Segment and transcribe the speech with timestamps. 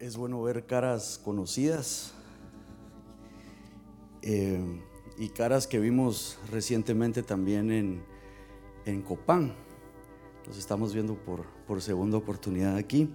[0.00, 2.12] Es bueno ver caras conocidas
[4.22, 4.80] eh,
[5.18, 8.02] y caras que vimos recientemente también en,
[8.86, 9.54] en Copán.
[10.46, 13.10] Los estamos viendo por, por segunda oportunidad aquí.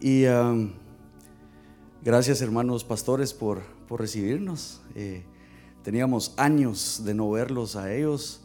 [0.00, 0.72] Y um,
[2.02, 4.80] gracias hermanos pastores por, por recibirnos.
[4.94, 5.24] Eh,
[5.82, 8.40] teníamos años de no verlos a ellos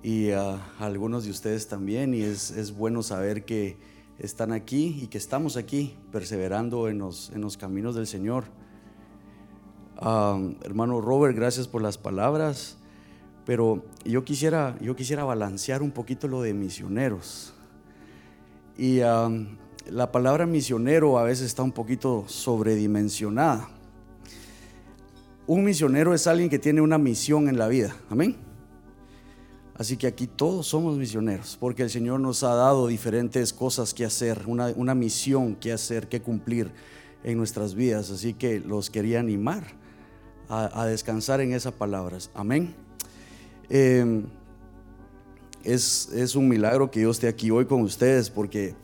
[0.00, 3.76] y a algunos de ustedes también y es, es bueno saber que
[4.18, 8.44] están aquí y que estamos aquí perseverando en los, en los caminos del Señor.
[9.98, 12.76] Ah, hermano Robert, gracias por las palabras,
[13.44, 17.54] pero yo quisiera, yo quisiera balancear un poquito lo de misioneros.
[18.76, 19.30] Y ah,
[19.90, 23.68] la palabra misionero a veces está un poquito sobredimensionada.
[25.46, 27.96] Un misionero es alguien que tiene una misión en la vida.
[28.08, 28.51] Amén.
[29.74, 34.04] Así que aquí todos somos misioneros, porque el Señor nos ha dado diferentes cosas que
[34.04, 36.70] hacer, una, misión que hacer, que cumplir
[37.24, 38.10] en nuestras vidas.
[38.10, 39.64] Así que los quería animar
[40.48, 42.30] a, descansar en esas palabras.
[42.34, 42.74] Amén.
[43.70, 44.26] Em,
[45.64, 48.74] es, un milagro que yo esté aquí hoy con ustedes, porque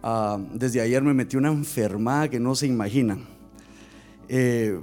[0.00, 3.26] ah, desde ayer me metí una enfermada que no se imaginan.
[4.28, 4.78] Eh,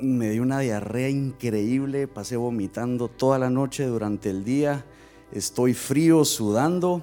[0.00, 4.84] me dio una diarrea increíble, pasé vomitando toda la noche durante el día
[5.32, 7.02] estoy frío, sudando.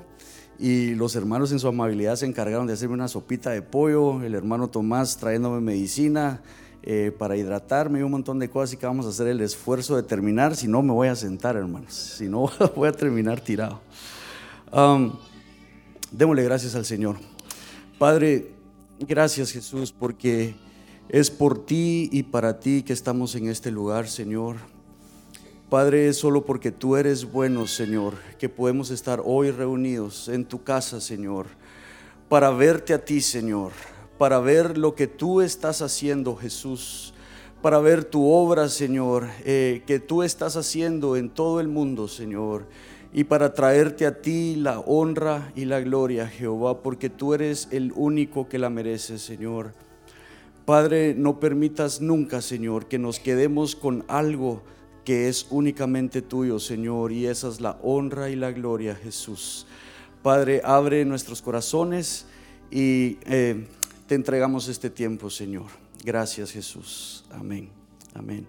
[0.58, 4.36] Y los hermanos en su amabilidad se encargaron de hacerme una sopita de pollo, el
[4.36, 6.42] hermano Tomás trayéndome medicina
[6.84, 9.96] eh, para hidratarme y un montón de cosas y que vamos a hacer el esfuerzo
[9.96, 13.80] de terminar, si no me voy a sentar hermanos, si no voy a terminar tirado.
[16.12, 17.16] démosle gracias al Señor.
[17.98, 18.52] Padre,
[19.00, 20.56] gracias Jesús porque
[21.08, 24.58] es por ti y para ti que estamos en este lugar, Señor.
[25.70, 30.64] Padre, es solo porque tú eres bueno, Señor, que podemos estar hoy reunidos en tu
[30.64, 31.46] casa, Señor,
[32.28, 33.72] para verte a ti, Señor,
[34.18, 37.14] para ver lo que tú estás haciendo, Jesús,
[37.62, 42.66] para ver tu obra, Señor, eh, que tú estás haciendo en todo el mundo, Señor,
[43.14, 47.94] y para traerte a ti la honra y la gloria, Jehová, porque tú eres el
[47.96, 49.76] único que la merece, Señor.
[50.66, 54.64] Padre, no permitas nunca, Señor, que nos quedemos con algo
[55.04, 59.66] que es únicamente tuyo, Señor, y esa es la honra y la gloria, Jesús.
[60.22, 62.26] Padre, abre nuestros corazones
[62.72, 63.66] y eh,
[64.08, 65.68] te entregamos este tiempo, Señor.
[66.04, 67.24] Gracias, Jesús.
[67.32, 67.70] Amén.
[68.14, 68.48] Amén.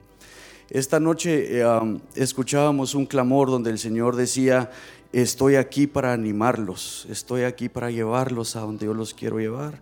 [0.69, 1.65] Esta noche eh,
[2.15, 4.71] escuchábamos un clamor donde el Señor decía,
[5.13, 9.81] estoy aquí para animarlos, estoy aquí para llevarlos a donde yo los quiero llevar.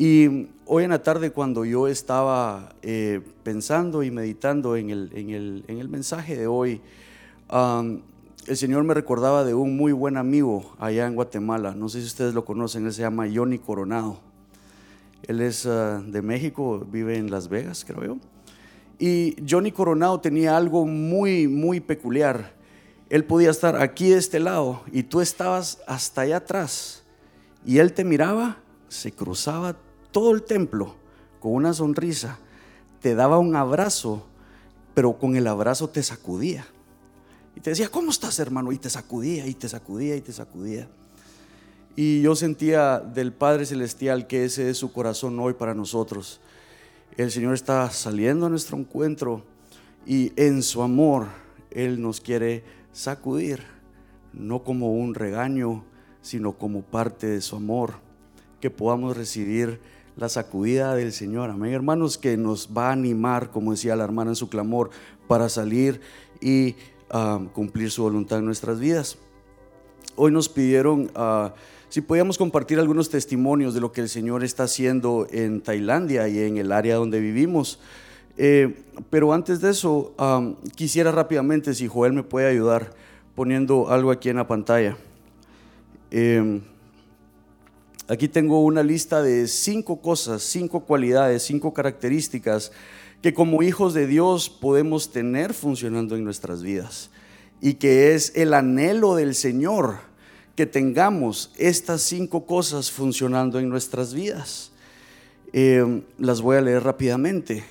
[0.00, 5.30] Y hoy en la tarde cuando yo estaba eh, pensando y meditando en el, en
[5.30, 6.80] el, en el mensaje de hoy,
[7.50, 11.74] el Señor me recordaba de un muy buen amigo allá en Guatemala.
[11.74, 14.20] No sé si ustedes lo conocen, él se llama Johnny Coronado.
[15.24, 18.18] Él es ah, de México, vive en Las Vegas, creo yo.
[19.00, 22.52] Y Johnny Coronado tenía algo muy, muy peculiar.
[23.10, 27.02] Él podía estar aquí de este lado y tú estabas hasta allá atrás.
[27.66, 28.58] Y él te miraba,
[28.88, 29.76] se cruzaba
[30.18, 30.96] todo el templo
[31.38, 32.40] con una sonrisa,
[33.00, 34.26] te daba un abrazo,
[34.92, 36.66] pero con el abrazo te sacudía.
[37.54, 38.72] Y te decía, ¿cómo estás hermano?
[38.72, 40.88] Y te sacudía y te sacudía y te sacudía.
[41.94, 46.40] Y yo sentía del Padre Celestial que ese es su corazón hoy para nosotros.
[47.16, 49.44] El Señor está saliendo a nuestro encuentro
[50.04, 51.28] y en su amor
[51.70, 53.62] Él nos quiere sacudir,
[54.32, 55.84] no como un regaño,
[56.22, 58.00] sino como parte de su amor,
[58.60, 59.78] que podamos recibir
[60.18, 61.48] la sacudida del Señor.
[61.48, 64.90] Amén, hermanos, que nos va a animar, como decía la hermana en su clamor,
[65.28, 66.00] para salir
[66.40, 66.74] y
[67.08, 69.16] ah, cumplir su voluntad en nuestras vidas.
[70.16, 71.54] Hoy nos pidieron ah,
[71.88, 76.40] si podíamos compartir algunos testimonios de lo que el Señor está haciendo en Tailandia y
[76.40, 77.78] en el área donde vivimos.
[78.36, 78.74] Eh,
[79.10, 82.90] pero antes de eso, ah, quisiera rápidamente, si Joel me puede ayudar,
[83.36, 84.96] poniendo algo aquí en la pantalla.
[86.10, 86.60] Eh,
[88.10, 92.72] Aquí tengo una lista de cinco cosas, cinco cualidades, cinco características
[93.20, 97.10] que como hijos de Dios podemos tener funcionando en nuestras vidas.
[97.60, 99.98] Y que es el anhelo del Señor
[100.56, 104.72] que tengamos estas cinco cosas funcionando en nuestras vidas.
[105.52, 107.62] Eh, las voy a leer rápidamente.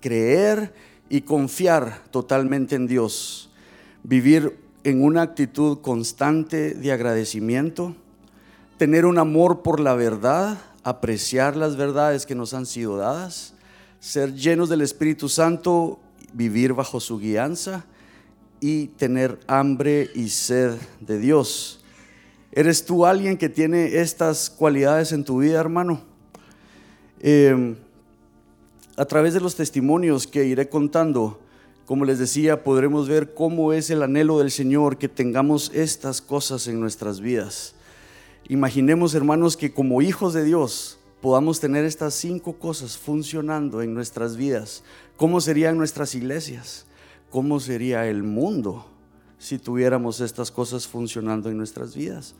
[0.00, 0.72] Creer
[1.10, 3.50] y confiar totalmente en Dios.
[4.04, 7.94] Vivir en una actitud constante de agradecimiento
[8.82, 13.54] tener un amor por la verdad, apreciar las verdades que nos han sido dadas,
[14.00, 16.00] ser llenos del Espíritu Santo,
[16.32, 17.84] vivir bajo su guianza
[18.58, 21.84] y tener hambre y sed de Dios.
[22.50, 26.02] ¿Eres tú alguien que tiene estas cualidades en tu vida, hermano?
[27.20, 27.76] Em,
[28.96, 31.38] a través de los testimonios que iré contando,
[31.86, 36.66] como les decía, podremos ver cómo es el anhelo del Señor que tengamos estas cosas
[36.66, 37.76] en nuestras vidas.
[38.48, 44.36] Imaginemos, hermanos, que como hijos de Dios podamos tener estas cinco cosas funcionando en nuestras
[44.36, 44.82] vidas.
[45.16, 46.86] ¿Cómo serían nuestras iglesias?
[47.30, 48.86] ¿Cómo sería el mundo
[49.38, 52.34] si tuviéramos estas cosas funcionando en nuestras vidas?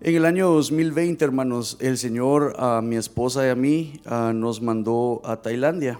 [0.00, 4.00] En el año 2020, hermanos, el Señor a mi esposa y a mí
[4.32, 5.98] nos mandó a Tailandia.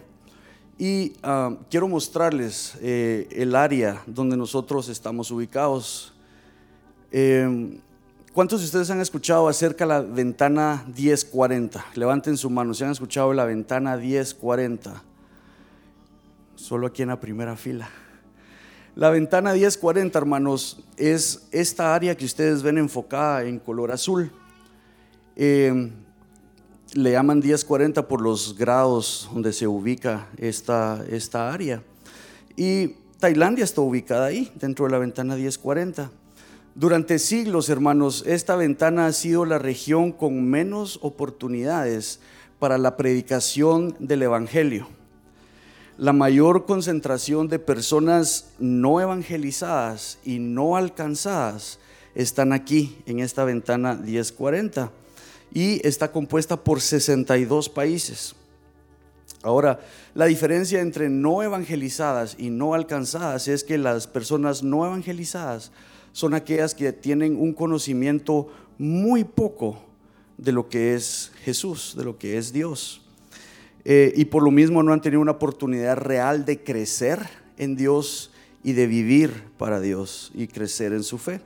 [0.78, 1.14] Y
[1.68, 6.14] quiero mostrarles eh, el área donde nosotros estamos ubicados.
[7.10, 7.80] Em,
[8.38, 11.84] ¿Cuántos de ustedes han escuchado acerca de la ventana 1040?
[11.96, 15.02] Levanten su mano si han escuchado la ventana 1040.
[16.54, 17.90] Solo aquí en la primera fila.
[18.94, 24.30] La ventana 1040, hermanos, es esta área que ustedes ven enfocada en color azul.
[25.34, 25.90] Eh,
[26.94, 31.82] le llaman 1040 por los grados donde se ubica esta, esta área.
[32.54, 36.08] Y Tailandia está ubicada ahí, dentro de la ventana 1040.
[36.78, 42.20] Durante siglos, hermanos, esta ventana ha sido la región con menos oportunidades
[42.60, 44.86] para la predicación del Evangelio.
[45.96, 51.80] La mayor concentración de personas no evangelizadas y no alcanzadas
[52.14, 54.92] están aquí, en esta ventana 1040,
[55.52, 58.36] y está compuesta por 62 países.
[59.42, 59.80] Ahora,
[60.14, 65.72] la diferencia entre no evangelizadas y no alcanzadas es que las personas no evangelizadas
[66.18, 69.78] son aquellas que tienen un conocimiento muy poco
[70.36, 73.02] de lo que es Jesús, de lo que es Dios.
[73.84, 77.20] Eh, y por lo mismo no han tenido una oportunidad real de crecer
[77.56, 78.32] en Dios
[78.64, 81.40] y de vivir para Dios y crecer en su fe.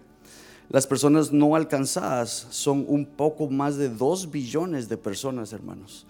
[0.71, 6.07] Las personas no alcanzadas son un poco más de dos billones de personas, hermanos.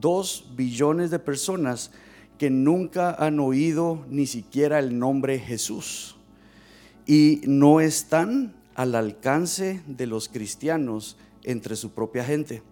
[0.00, 1.90] Dos billones de personas
[2.38, 6.14] que nunca han oído ni siquiera el nombre Jesús
[7.08, 12.62] y no están al alcance de los cristianos entre su propia gente.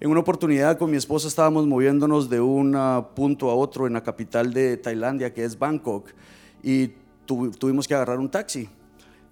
[0.00, 2.76] En una oportunidad con mi esposa estábamos moviéndonos de un
[3.14, 6.08] punto a otro en la capital de Tailandia, que es Bangkok,
[6.64, 6.90] y
[7.24, 8.68] tuvimos que agarrar un taxi.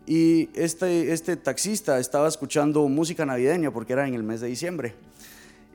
[0.06, 4.94] Y este, este taxista estaba escuchando música navideña porque era en el mes de diciembre.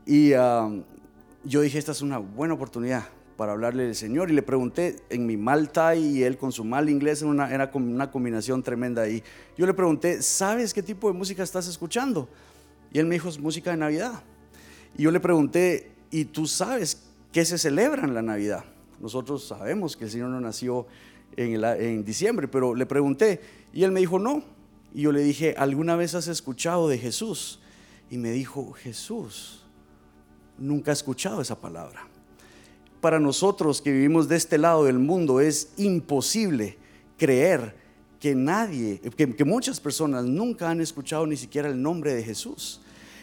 [0.05, 0.71] Y ah,
[1.43, 3.03] yo dije, esta es una buena oportunidad
[3.43, 4.31] para hablarle del Señor.
[4.31, 8.09] Y le pregunté en mi mal Thai y él con su mal inglés, era una
[8.09, 9.21] combinación tremenda ahí.
[9.57, 12.29] Yo le pregunté, ¿sabes qué tipo de música estás escuchando?
[12.93, 14.23] Y él me dijo, es música de Navidad.
[14.97, 17.03] Y yo le pregunté, ¿y tú sabes
[17.33, 18.63] qué se celebra en la Navidad?
[19.01, 20.87] Nosotros sabemos que el Señor no nació
[21.35, 23.41] en, en diciembre, pero le pregunté
[23.73, 24.41] y él me dijo, no.
[24.93, 27.59] Y yo le dije, ¿alguna vez has escuchado de Jesús?
[28.09, 29.65] Y me dijo, Jesús,
[30.57, 32.07] nunca he escuchado esa palabra
[33.03, 36.77] para nosotros que vivimos de este lado del mundo es imposible
[37.17, 37.75] creer
[38.17, 42.79] que nadie, que, muchas personas nunca han escuchado ni siquiera el nombre de Jesús.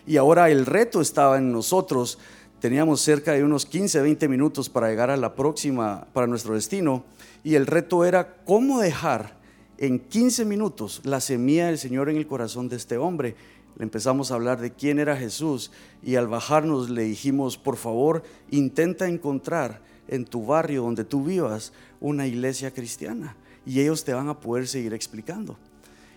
[0.07, 2.19] Y ahora el reto estaba en nosotros.
[2.61, 7.03] Teníamos cerca de unos 15, 20 minutos para llegar a la próxima, para nuestro destino.
[7.43, 9.39] Y el reto era cómo dejar
[9.79, 13.35] en 15 minutos la semilla del Señor en el corazón de este hombre
[13.81, 15.71] le empezamos a hablar de quién era Jesús
[16.03, 21.73] y al bajarnos le dijimos, por favor, intenta encontrar en tu barrio donde tú vivas
[21.99, 25.57] una iglesia cristiana y ellos te van a poder seguir explicando.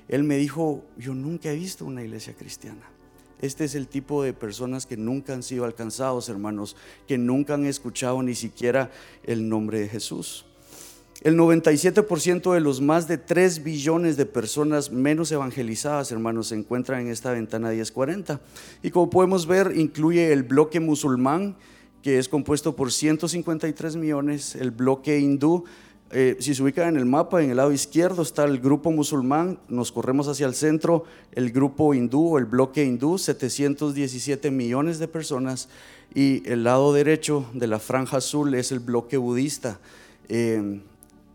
[0.09, 2.83] Él me dijo, yo nunca he visto una iglesia cristiana.
[3.39, 6.75] Este es el tipo de personas que nunca han sido alcanzados, hermanos,
[7.07, 8.91] que nunca han escuchado ni siquiera
[9.23, 10.45] el nombre de Jesús.
[11.23, 16.99] El 97% de los más de 3 billones de personas menos evangelizadas, hermanos, se encuentran
[16.99, 18.41] en esta ventana 1040.
[18.81, 21.55] Y como podemos ver, incluye el bloque musulmán,
[22.01, 25.63] que es compuesto por 153 millones, el bloque hindú.
[26.11, 29.59] Eh, si se ubica en el mapa, en el lado izquierdo está el grupo musulmán,
[29.69, 35.07] nos corremos hacia el centro, el grupo hindú o el bloque hindú, 717 millones de
[35.07, 35.69] personas,
[36.13, 39.79] y el lado derecho de la franja azul es el bloque budista.
[40.27, 40.81] Eh,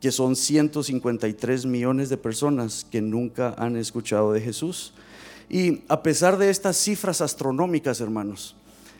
[0.01, 4.93] que son 153 millones de personas que nunca han escuchado de Jesús.
[5.49, 8.55] Y a pesar de estas cifras astronómicas, hermanos,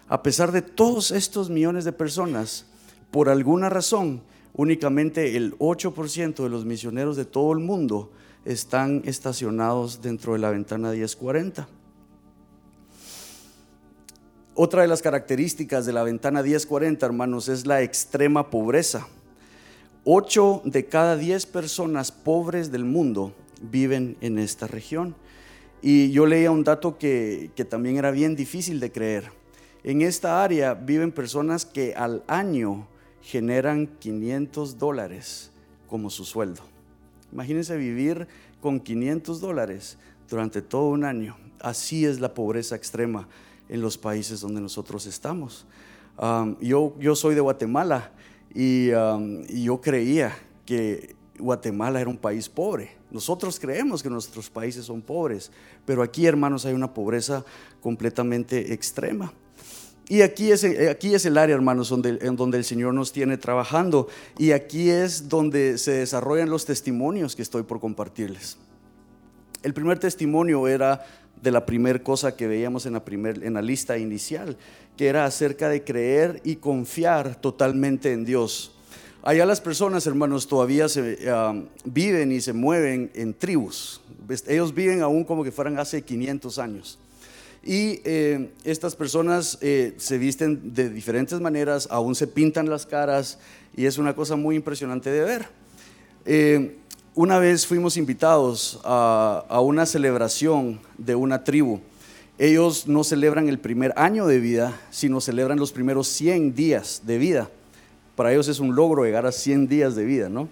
[0.09, 2.67] a pesar de todos estos millones de personas,
[3.11, 4.23] por alguna razón,
[4.55, 8.11] únicamente el 8% de los misioneros de todo el mundo
[8.45, 11.69] están estacionados dentro de la ventana 1040.
[14.55, 19.07] Otra de las características de la ventana 1040, hermanos, es la extrema pobreza.
[20.11, 25.15] Ocho de cada diez personas pobres del mundo viven en esta región.
[25.83, 29.31] Y yo leía un dato que, también era bien difícil de creer.
[29.85, 32.89] En esta área viven personas que al año
[33.21, 35.51] generan 500 dólares
[35.89, 36.63] como su sueldo.
[37.31, 38.29] Imagínense vivir
[38.63, 39.99] con 500 dólares
[40.31, 41.37] durante todo un año.
[41.61, 43.29] Así es la pobreza extrema
[43.69, 45.67] en los países donde nosotros estamos.
[46.63, 48.13] yo, yo soy de Guatemala
[48.55, 48.91] y,
[49.49, 52.97] y yo creía que Guatemala era un país pobre.
[53.11, 55.51] Nosotros creemos que nuestros países son pobres,
[55.87, 57.45] pero aquí, hermanos, hay una pobreza
[57.81, 59.33] completamente extrema.
[60.09, 63.37] Y aquí es, aquí es el área, hermanos, donde, en donde el Señor nos tiene
[63.37, 64.09] trabajando.
[64.39, 68.57] Y aquí es donde se desarrollan los testimonios que estoy por compartirles.
[69.63, 71.05] El primer testimonio era
[71.43, 74.57] de la primera cosa que veíamos en la, primer, en la lista inicial,
[74.97, 78.73] que era acerca de creer y confiar totalmente en Dios.
[79.23, 81.55] Allá las personas, hermanos, todavía se, ah,
[81.85, 84.01] viven y se mueven en tribus.
[84.47, 86.99] Ellos viven aún como que fueran hace 500 años.
[87.65, 93.39] Y eh, estas personas eh, se visten de diferentes maneras, aún se pintan las caras
[93.77, 95.49] y es una cosa muy impresionante de ver.
[96.25, 96.77] Eh,
[97.19, 101.81] una vez fuimos invitados a, a, una celebración de una tribu.
[102.39, 107.19] Ellos no celebran el primer año de vida, sino celebran los primeros 100 días de
[107.19, 107.51] vida.
[108.15, 110.49] Para ellos es un logro llegar a 100 días de vida, ¿no?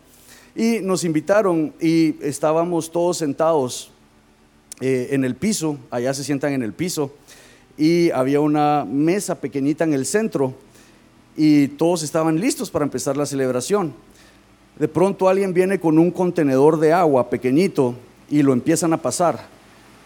[0.57, 3.93] Y nos invitaron y estábamos todos sentados
[4.81, 7.15] eh, en el piso, allá se sientan en el piso,
[7.79, 10.53] y había una mesa pequeñita en el centro,
[11.37, 13.95] y todos estaban listos para empezar la celebración.
[14.78, 17.95] De pronto alguien viene con un contenedor de agua pequeñito
[18.28, 19.47] y lo empiezan a pasar.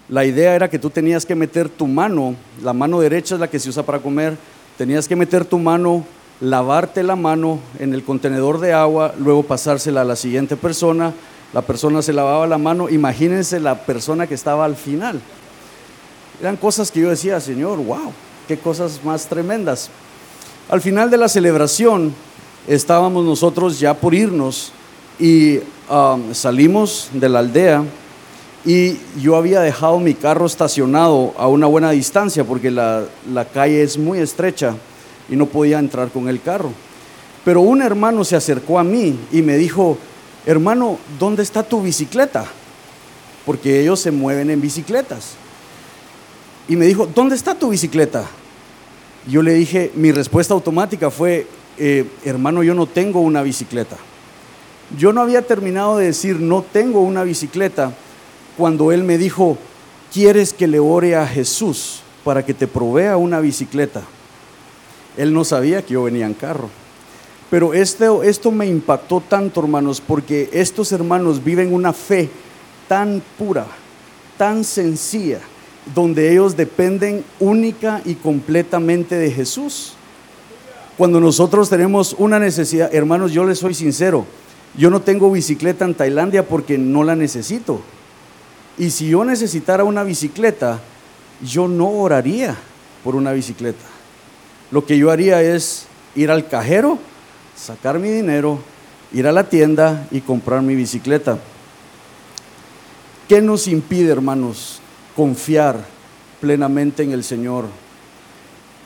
[0.08, 3.50] La idea era que tú tenías que meter tu mano, la mano derecha es la
[3.50, 4.36] que se usa para comer,
[4.78, 6.04] tenías que meter tu mano,
[6.40, 11.14] lavarte la mano en el contenedor de agua, luego pasársela a la siguiente persona,
[11.52, 15.20] la persona se lavaba la mano, imagínense la persona que estaba al final.
[16.40, 18.12] Eran cosas que yo decía, Señor, wow,
[18.46, 19.90] qué cosas más tremendas.
[20.68, 22.14] Al final de la celebración
[22.74, 24.70] estábamos nosotros ya por irnos
[25.18, 25.58] y
[25.90, 27.84] um, salimos de la aldea
[28.64, 33.82] y yo había dejado mi carro estacionado a una buena distancia porque la, la calle
[33.82, 34.76] es muy estrecha
[35.28, 36.70] y no podía entrar con el carro.
[37.44, 39.98] Pero un hermano se acercó a mí y me dijo,
[40.46, 42.44] hermano, ¿dónde está tu bicicleta?
[43.44, 45.32] Porque ellos se mueven en bicicletas.
[46.68, 48.26] Y me dijo, ¿dónde está tu bicicleta?
[49.26, 51.48] Yo le dije, mi respuesta automática fue,
[51.82, 53.96] eh, hermano, yo no tengo una bicicleta.
[54.98, 57.94] Yo no había terminado de decir, no tengo una bicicleta,
[58.58, 59.56] cuando él me dijo,
[60.12, 64.02] ¿quieres que le ore a Jesús para que te provea una bicicleta?
[65.16, 66.68] Él no sabía que yo venía en carro.
[67.48, 72.28] Pero esto, esto me impactó tanto, hermanos, porque estos hermanos viven una fe
[72.88, 73.66] tan pura,
[74.36, 75.40] tan sencilla,
[75.94, 79.94] donde ellos dependen única y completamente de Jesús.
[81.00, 84.26] Cuando nosotros tenemos una necesidad, hermanos, yo les soy sincero,
[84.76, 87.80] yo no tengo bicicleta en Tailandia porque no la necesito.
[88.76, 90.78] Y si yo necesitara una bicicleta,
[91.42, 92.54] yo no oraría
[93.02, 93.86] por una bicicleta.
[94.70, 96.98] Lo que yo haría es ir al cajero
[97.56, 98.58] sacar mi dinero,
[99.10, 101.38] ir a la tienda y comprar mi bicicleta.
[103.26, 104.82] ¿Qué nos impide, hermanos,
[105.16, 105.82] confiar
[106.42, 107.89] plenamente en el Señor?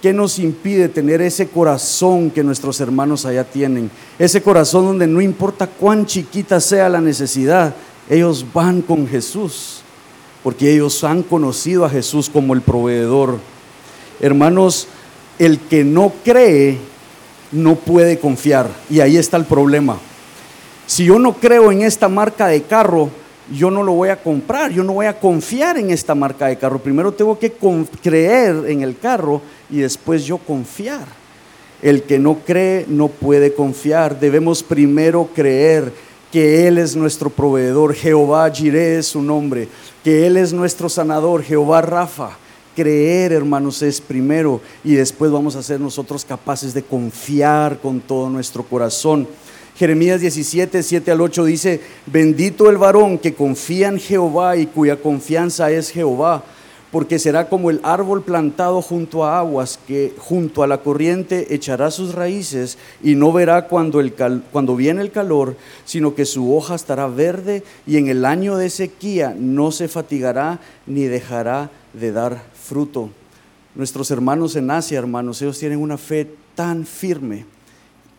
[0.04, 3.90] ¿Qué nos impide tener ese corazón que nuestros hermanos allá tienen?
[4.18, 7.74] Ese corazón donde no importa cuán chiquita sea la necesidad,
[8.10, 9.80] ellos van con Jesús,
[10.42, 13.38] porque ellos han conocido a Jesús como el proveedor.
[14.20, 14.88] Hermanos,
[15.38, 16.76] el que no cree
[17.50, 18.68] no puede confiar.
[18.90, 19.96] Y ahí está el problema.
[20.86, 23.08] Si yo no creo en esta marca de carro,
[23.52, 26.56] yo no lo voy a comprar, yo no voy a confiar en esta marca de
[26.56, 26.78] carro.
[26.78, 27.52] Primero tengo que
[28.02, 31.06] creer en el carro y después yo confiar.
[31.82, 34.18] El que no cree no puede confiar.
[34.18, 35.92] Debemos primero creer
[36.32, 39.68] que Él es nuestro proveedor, Jehová Jireh es su nombre,
[40.02, 42.38] que Él es nuestro sanador, Jehová Rafa
[42.74, 48.28] Creer, hermanos, es primero y después vamos a ser nosotros capaces de confiar con todo
[48.28, 49.28] nuestro corazón.
[49.76, 54.96] Jeremías 17, 7 al 8 dice, bendito el varón que confía en Jehová y cuya
[54.96, 56.44] confianza es Jehová,
[56.92, 61.90] porque será como el árbol plantado junto a aguas, que junto a la corriente echará
[61.90, 66.76] sus raíces y no verá cuando, el cuando viene el calor, sino que su hoja
[66.76, 72.44] estará verde y en el año de sequía no se fatigará ni dejará de dar
[72.54, 73.10] fruto.
[73.74, 77.53] Nuestros hermanos en Asia, hermanos, ellos tienen una fe tan firme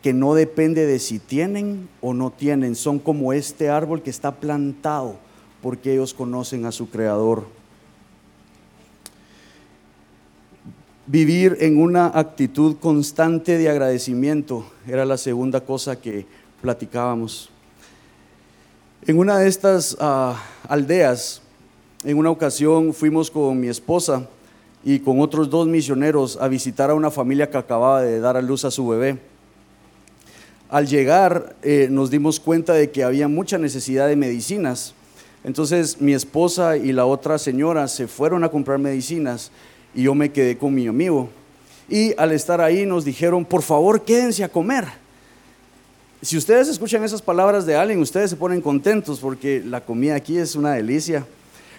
[0.05, 2.75] que no depende de si tienen o no tienen.
[2.75, 5.15] Son como este árbol que está plantado
[5.63, 7.47] porque ellos conocen a su creador.
[11.07, 16.27] Vivir en una actitud constante de agradecimiento era la segunda cosa que
[16.61, 17.49] platicábamos.
[19.07, 21.41] En una de estas ah, aldeas,
[22.03, 24.27] en una ocasión fuimos con mi esposa
[24.83, 28.41] y con otros dos misioneros a visitar a una familia que acababa de dar a
[28.43, 29.33] luz a su bebé.
[30.75, 34.93] Al llegar eh, nos dimos cuenta de que había mucha necesidad de medicinas.
[35.45, 39.51] Entonces mi esposa y la otra señora se fueron a comprar medicinas
[39.93, 41.29] y yo me quedé con mi amigo.
[41.87, 44.83] Y al estar ahí nos dijeron, por favor, quédense a comer.
[46.21, 50.37] Si ustedes escuchan esas palabras de alguien, ustedes se ponen contentos porque la comida aquí
[50.37, 51.25] es una delicia.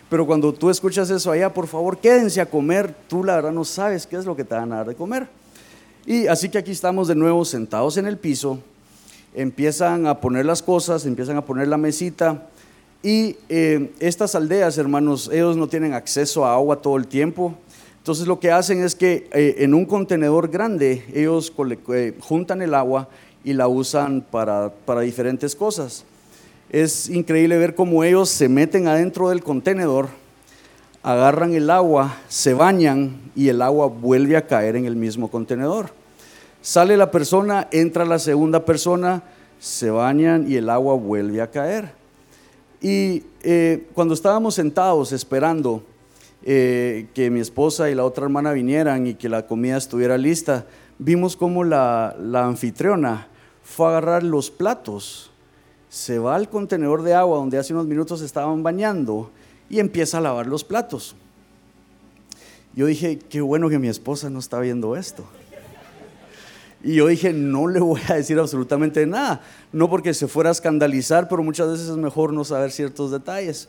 [0.09, 2.95] Pero cuando tú escuchas eso allá, por favor, quédense a comer.
[3.09, 5.29] Tú la verdad no sabes qué es lo que te van a dar de comer.
[6.07, 8.59] Y así que aquí estamos de nuevo sentados en el piso.
[9.37, 12.49] Empiezan a poner las cosas, empiezan a poner la mesita.
[13.03, 17.55] Y eh, estas aldeas, hermanos, ellos no tienen acceso a agua todo el tiempo.
[17.99, 21.53] Entonces lo que hacen es que eh, en un contenedor grande ellos
[21.93, 23.09] eh, juntan el agua
[23.45, 26.05] y la usan para, para, diferentes cosas.
[26.71, 30.09] Es increíble ver cómo ellos se meten adentro del contenedor,
[31.03, 35.91] agarran el agua, se bañan y el agua vuelve a caer en el mismo contenedor.
[36.67, 39.23] Sale la persona, entra la segunda persona,
[39.61, 41.93] se bañan y el agua vuelve a caer.
[42.81, 45.85] Y eh, cuando estábamos sentados esperando,
[46.43, 50.67] eh, que mi esposa y la otra hermana vinieran y que la comida estuviera lista,
[50.99, 53.29] vimos como la, anfitriona
[53.63, 55.31] fue a agarrar los platos,
[55.89, 59.31] se va al contenedor de agua donde hace unos minutos estaban bañando
[59.71, 61.15] y empieza a lavar los platos.
[62.75, 65.25] Yo dije, qué bueno que mi esposa no está viendo esto.
[66.87, 69.41] Y yo dije, no le voy a decir absolutamente nada,
[69.73, 73.69] no porque se fuera a escandalizar, pero muchas veces es mejor no saber ciertos detalles.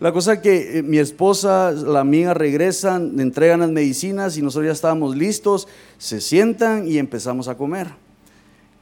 [0.00, 4.72] La cosa que eh, mi esposa, la amiga regresan, entregan las medicinas y nosotros ya
[4.72, 5.68] estábamos listos,
[5.98, 7.88] se sientan y empezamos a comer.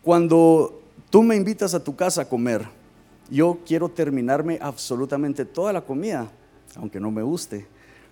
[0.03, 2.63] Cuando tú me invitas a tu casa a comer,
[3.31, 6.31] yo quiero terminarme absolutamente toda la comida,
[6.77, 7.67] aunque no me guste,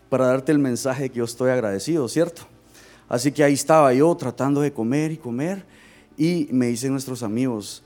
[0.09, 2.43] para darte el mensaje que yo estoy agradecido, ¿cierto?
[3.11, 5.65] Así que ahí estaba yo tratando de comer y comer
[6.17, 7.83] y me dicen nuestros amigos,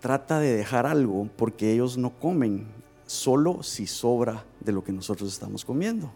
[0.00, 2.68] trata de dejar algo porque ellos no comen
[3.04, 6.08] solo si sobra de lo que nosotros estamos comiendo.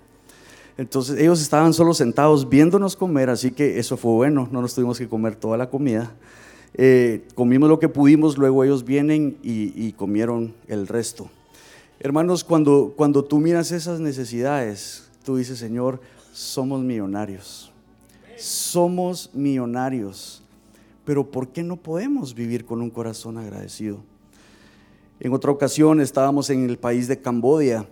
[0.77, 4.99] Entonces ellos estaban solo sentados viéndonos comer, así que eso fue bueno, no nos tuvimos
[4.99, 6.15] que comer toda la comida.
[6.75, 11.29] Eh, comimos lo que pudimos, luego ellos vienen y, comieron el resto.
[11.99, 16.01] Hermanos, cuando, cuando tú miras esas necesidades, tú dices, Señor,
[16.33, 17.68] somos millonarios.
[18.39, 20.43] Somos millonarios.
[21.05, 23.99] Pero ¿por qué no podemos vivir con un corazón agradecido?
[25.21, 27.87] En otra ocasión estábamos en el país de Cambodia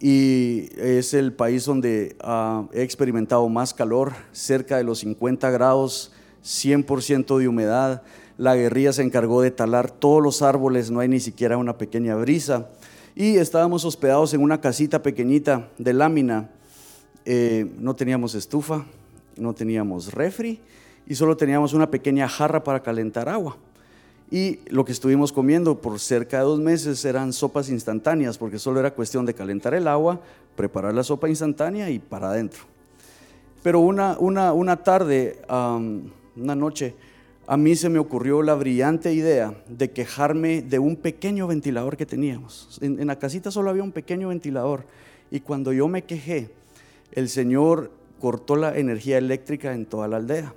[0.00, 6.12] y es el país donde ah, he experimentado más calor, cerca de los 50 grados,
[6.44, 8.02] 100% de humedad.
[8.36, 12.16] La guerrilla se encargó de talar todos los árboles, no hay ni siquiera una pequeña
[12.16, 12.68] brisa.
[13.14, 16.50] Y estábamos hospedados en una casita pequeñita de lámina.
[17.24, 18.84] Eh, no teníamos estufa,
[19.36, 20.60] no teníamos refri
[21.06, 23.56] y solo teníamos una pequeña jarra para calentar agua.
[24.30, 28.80] Y lo que estuvimos comiendo por cerca de dos meses eran sopas instantáneas, porque solo
[28.80, 30.20] era cuestión de calentar el agua,
[30.56, 32.62] preparar la sopa instantánea y para adentro.
[33.62, 36.94] Pero una, una, una tarde, una noche,
[37.46, 42.06] a mí se me ocurrió la brillante idea de quejarme de un pequeño ventilador que
[42.06, 42.78] teníamos.
[42.80, 44.86] En, en la casita solo había un pequeño ventilador.
[45.30, 46.50] Y cuando yo me quejé,
[47.12, 47.90] el Señor
[48.22, 50.54] cortó la energía eléctrica en toda la aldea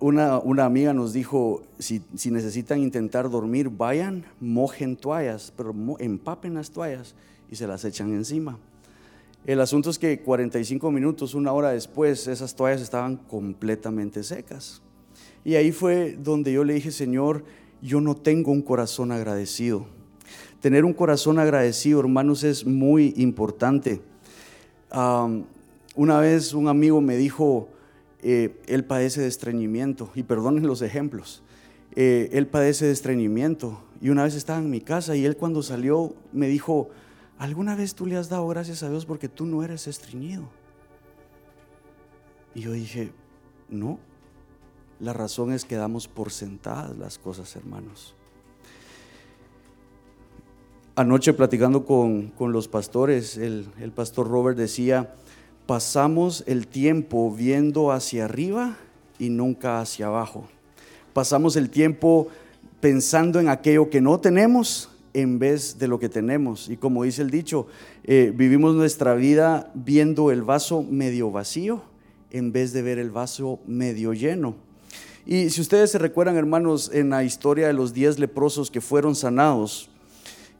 [0.00, 7.14] una, amiga nos dijo, si, necesitan intentar dormir, vayan, mojen toallas, pero empapen las toallas
[7.50, 8.58] y se las echan encima.
[9.46, 14.82] El asunto es que 45 minutos, una hora después, esas toallas estaban completamente secas.
[15.44, 17.44] Y ahí fue donde yo le dije, Señor,
[17.82, 19.86] yo no tengo un corazón agradecido.
[20.60, 24.00] Tener un corazón agradecido, hermanos, es muy importante.
[24.92, 27.68] Una vez un amigo me dijo,
[28.22, 31.42] eh, él padece de estreñimiento, y perdonen los ejemplos,
[31.96, 33.82] eh, él padece de estreñimiento.
[34.00, 36.88] Y una vez estaba en mi casa y él cuando salió me dijo,
[37.38, 40.48] ¿alguna vez tú le has dado gracias a Dios porque tú no eres estreñido?
[42.54, 43.12] Y yo dije,
[43.68, 43.98] no,
[44.98, 48.14] la razón es que damos por sentadas las cosas, hermanos.
[51.00, 55.14] Anoche platicando con, los pastores, el, el pastor Robert decía,
[55.64, 58.76] pasamos el tiempo viendo hacia arriba
[59.18, 60.46] y nunca hacia abajo.
[61.14, 62.28] Pasamos el tiempo
[62.82, 66.68] pensando en aquello que no tenemos en vez de lo que tenemos.
[66.68, 67.66] Y como dice el dicho,
[68.04, 71.80] eh, vivimos nuestra vida viendo el vaso medio vacío
[72.30, 74.54] en vez de ver el vaso medio lleno.
[75.24, 79.14] Y si ustedes se recuerdan, hermanos, en la historia de los diez leprosos que fueron
[79.14, 79.88] sanados,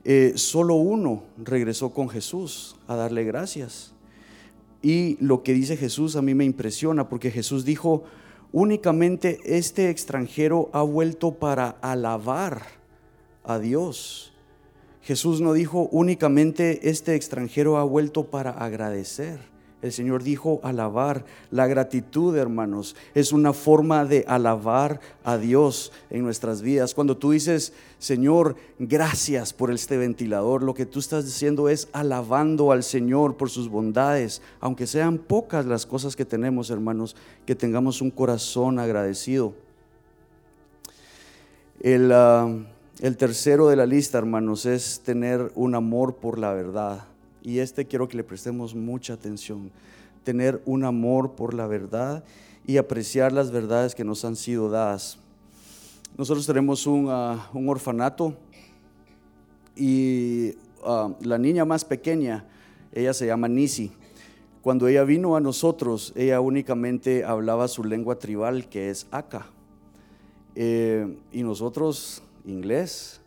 [0.04, 3.92] eh, solo uno regresó con Jesús a darle gracias.
[4.82, 8.04] Y lo que dice Jesús a mí me impresiona porque Jesús dijo,
[8.52, 12.62] únicamente este extranjero ha vuelto para alabar
[13.44, 14.32] a Dios.
[15.02, 19.49] Jesús no dijo únicamente este extranjero ha vuelto para agradecer.
[19.82, 21.24] El Señor dijo alabar.
[21.50, 26.94] La gratitud, hermanos, es una forma de alabar a Dios en nuestras vidas.
[26.94, 32.72] Cuando tú dices, Señor, gracias por este ventilador, lo que tú estás diciendo es alabando
[32.72, 37.16] al Señor por sus bondades, aunque sean pocas las cosas que tenemos, hermanos,
[37.46, 39.54] que tengamos un corazón agradecido.
[41.80, 42.54] El, ah,
[43.00, 47.09] el tercero de la lista, hermanos, es tener un amor por la verdad.
[47.42, 49.70] Y este quiero que le prestemos mucha atención.
[50.24, 52.24] Tener un amor por la verdad
[52.66, 55.18] y apreciar las verdades que nos han sido dadas.
[56.16, 58.36] Nosotros tenemos un, ah, orfanato
[59.74, 62.44] y ah, la niña más pequeña,
[62.92, 63.92] ella se llama Nisi.
[64.62, 69.46] Cuando ella vino a nosotros, ella únicamente hablaba su lengua tribal, que es Aka.
[70.54, 73.20] Eh, y nosotros inglés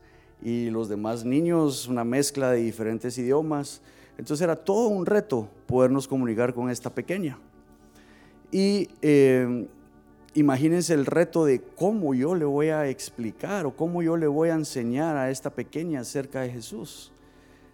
[0.44, 3.82] y los demás niños una mezcla de diferentes idiomas.
[4.18, 7.38] Entonces era todo un reto podernos comunicar con esta pequeña.
[8.52, 9.68] Y eh,
[10.36, 14.50] imagínense el reto de cómo yo le voy a explicar o cómo yo le voy
[14.50, 17.12] a enseñar a esta pequeña acerca de Jesús.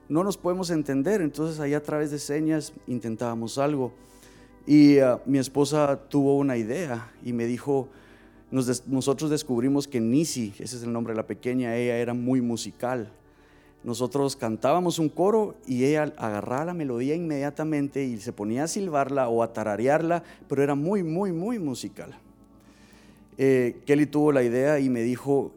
[0.08, 3.91] No nos podemos entender, entonces ahí a través de señas intentábamos algo.
[4.65, 7.89] Y ah, mi esposa tuvo una idea y me dijo,
[8.52, 13.12] nosotros descubrimos que Nisi, ese es el nombre de la pequeña, ella era muy musical
[13.84, 19.30] nosotros cantábamos un coro y ella agarraba la melodía inmediatamente y se ponía a silbarla
[19.30, 22.18] o a tararearla, pero era muy, muy, muy musical.
[23.38, 25.54] Eh, Kelly tuvo la idea y me dijo,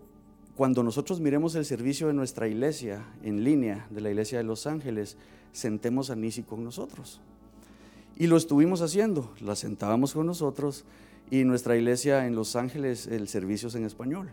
[0.57, 4.69] cuando nosotros miremos el servicio de nuestra iglesia en línea, de la iglesia de Los
[4.69, 5.17] Ángeles,
[5.51, 7.21] sentemos a Nisi con nosotros.
[8.17, 10.85] Y lo estuvimos haciendo, la sentábamos con nosotros
[11.29, 14.31] y nuestra iglesia en Los Ángeles, el servicio es en español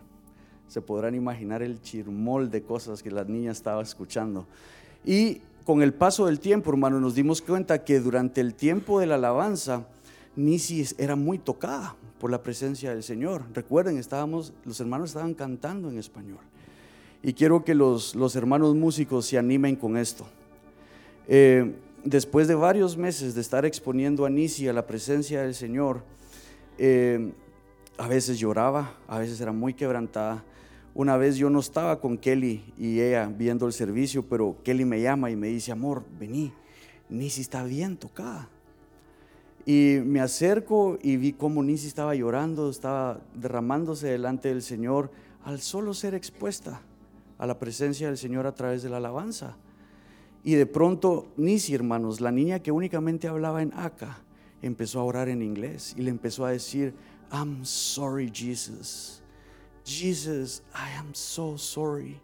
[0.70, 4.46] se podrán imaginar el chirmol de cosas que la niña estaba escuchando.
[5.04, 9.06] Y con el paso del tiempo, hermano, nos dimos cuenta que durante el tiempo de
[9.06, 9.88] la alabanza,
[10.36, 13.42] Nisi era muy tocada por la presencia del Señor.
[13.52, 16.38] Recuerden, estábamos, los hermanos estaban cantando en español.
[17.20, 20.24] Y quiero que los, hermanos músicos se animen con esto.
[21.26, 26.04] Eh, después de varios meses de estar exponiendo a Nisi a la presencia del Señor,
[26.78, 27.32] eh,
[27.98, 30.44] a veces lloraba, a veces era muy quebrantada,
[30.94, 35.00] una vez yo no estaba con Kelly y ella viendo el servicio, pero Kelly me
[35.00, 36.52] llama y me dice, amor, vení,
[37.08, 38.48] Nisi está bien tocada.
[39.66, 45.10] Y me acerco y vi cómo Nisi estaba llorando, estaba derramándose delante del Señor
[45.44, 46.80] al solo ser expuesta
[47.38, 49.56] a la presencia del Señor a través de la alabanza.
[50.42, 54.18] Y de pronto Nisi, hermanos, la niña que únicamente hablaba en Aka,
[54.62, 56.94] empezó a orar en inglés y le empezó a decir,
[57.32, 59.22] I'm sorry Jesus.
[59.84, 62.20] Jesus, I am so sorry.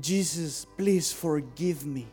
[0.00, 2.06] Jesus, please forgive me.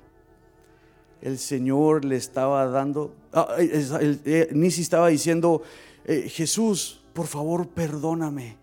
[1.21, 5.63] El Señor le estaba dando, ah, eh, Nisi estaba diciendo,
[6.05, 8.57] eh, Jesús, por favor, perdóname.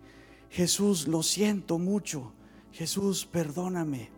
[0.51, 2.31] Jesús, lo siento mucho.
[2.71, 4.09] Jesús, perdóname.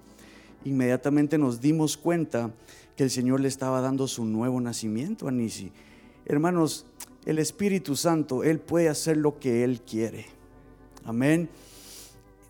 [0.65, 2.51] Inmediatamente nos dimos cuenta
[2.95, 5.71] que el Señor le estaba dando su nuevo nacimiento a Nisi.
[6.25, 6.85] Hermanos,
[7.25, 10.25] el Espíritu Santo, Él puede hacer lo que Él quiere.
[11.05, 11.49] Amén.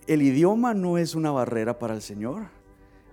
[0.06, 2.44] El idioma no es una barrera para el Señor.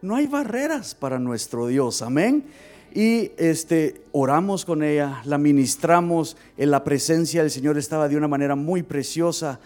[0.02, 2.02] No hay barreras para nuestro Dios.
[2.02, 2.44] Amén.
[2.94, 8.28] Y este oramos con ella, la ministramos, en la presencia del Señor estaba de una
[8.28, 9.60] manera muy preciosa.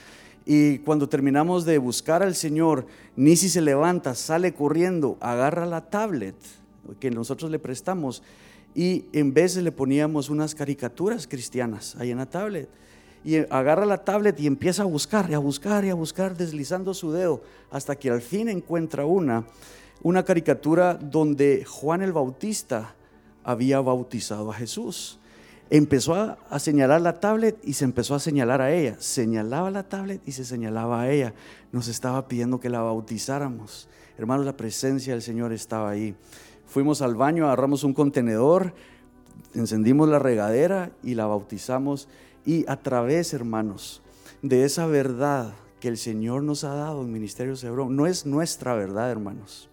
[0.47, 6.37] Y cuando terminamos de buscar al Señor, Nisi se levanta, sale corriendo, agarra la tablet
[7.01, 8.23] que nosotros le prestamos
[8.75, 12.69] y en de le poníamos unas caricaturas cristianas ahí en la tablet
[13.25, 16.93] y agarra la tablet y empieza a buscar y a buscar y a buscar deslizando
[16.93, 19.47] su dedo hasta que al fin encuentra una,
[20.03, 22.95] una caricatura donde Juan el Bautista
[23.43, 25.19] había bautizado a Jesús.
[25.71, 28.97] Empezó a, señalar la tablet y se empezó a señalar a ella.
[28.99, 31.33] Señalaba la tablet y se señalaba a ella.
[31.73, 33.89] Nos estaba pidiendo que la bautizáramos.
[34.19, 36.15] Hermanos, la presencia del Señor estaba ahí.
[36.67, 38.75] Fuimos al baño, agarramos un contenedor,
[39.55, 42.09] encendimos la regadera y la bautizamos
[42.45, 44.03] y a través, hermanos,
[44.43, 48.75] de esa verdad que el Señor nos ha dado en Ministerio Hebrón, no es nuestra
[48.75, 49.69] verdad, hermanos,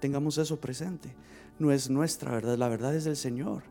[0.00, 1.14] Tengamos eso presente.
[1.58, 3.62] No es nuestra verdad, la verdad es del Señor.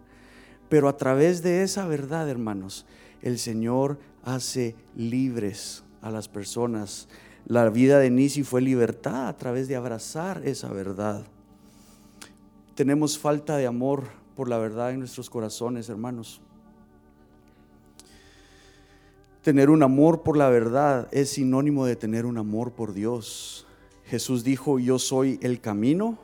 [0.69, 2.85] Pero a través de esa verdad, hermanos,
[3.21, 7.07] el Señor hace libres a las personas.
[7.45, 11.25] La vida de Nisi fue libertad a través de abrazar esa verdad.
[12.73, 16.41] Tenemos falta de amor por la verdad en nuestros corazones, hermanos.
[19.45, 23.67] Tener un amor por la verdad es sinónimo de tener un amor por Dios.
[24.05, 26.17] Jesús dijo, yo soy el camino,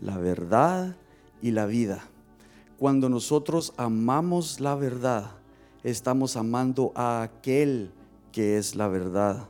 [0.00, 0.96] la verdad
[1.40, 2.08] y la vida.
[2.76, 5.30] Cuando nosotros amamos la verdad,
[5.84, 7.92] estamos amando a aquel
[8.32, 9.48] que es la verdad.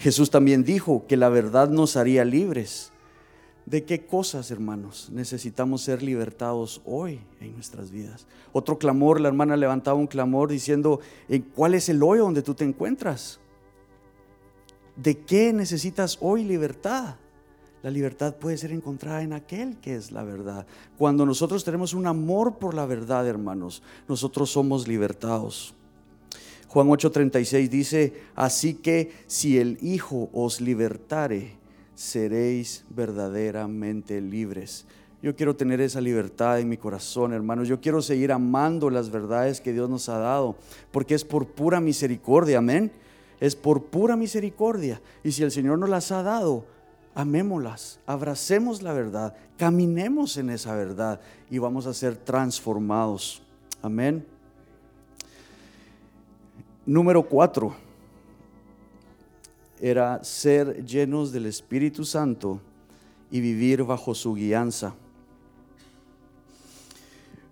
[0.00, 2.90] Jesús también dijo que la verdad nos haría libres.
[3.66, 8.28] ¿De qué cosas, hermanos, necesitamos ser libertados hoy en nuestras vidas?
[8.52, 11.00] Otro clamor, la hermana levantaba un clamor diciendo,
[11.56, 13.40] ¿cuál es el hoyo donde tú te encuentras?
[14.94, 17.16] ¿De qué necesitas hoy libertad?
[17.82, 20.64] La libertad puede ser encontrada en aquel que es la verdad.
[20.96, 25.74] Cuando nosotros tenemos un amor por la verdad, hermanos, nosotros somos libertados.
[26.68, 31.55] Juan 8:36 dice, así que si el Hijo os libertare,
[31.96, 34.84] seréis verdaderamente libres.
[35.22, 37.66] Yo quiero tener esa libertad en mi corazón, hermanos.
[37.66, 40.56] Yo quiero seguir amando las verdades que Dios nos ha dado,
[40.92, 42.92] porque es por pura misericordia, amén.
[43.40, 45.00] Es por pura misericordia.
[45.24, 46.64] Y si el Señor nos las ha dado,
[47.14, 53.42] amémoslas, abracemos la verdad, caminemos en esa verdad y vamos a ser transformados.
[53.82, 54.24] Amén.
[56.84, 57.74] Número cuatro
[59.80, 62.60] era ser llenos del Espíritu Santo
[63.30, 64.94] y vivir bajo su guianza.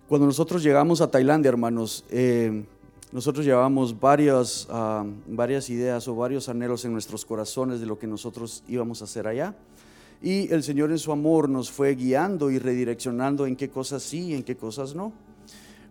[0.07, 2.63] Cuando nosotros llegamos a Tailandia, hermanos, eh,
[3.11, 8.07] nosotros llevábamos varias, ah, varias ideas o varios anhelos en nuestros corazones de lo que
[8.07, 9.55] nosotros íbamos a hacer allá.
[10.21, 14.27] Y el Señor en su amor nos fue guiando y redireccionando en qué cosas sí
[14.27, 15.13] y en qué cosas no.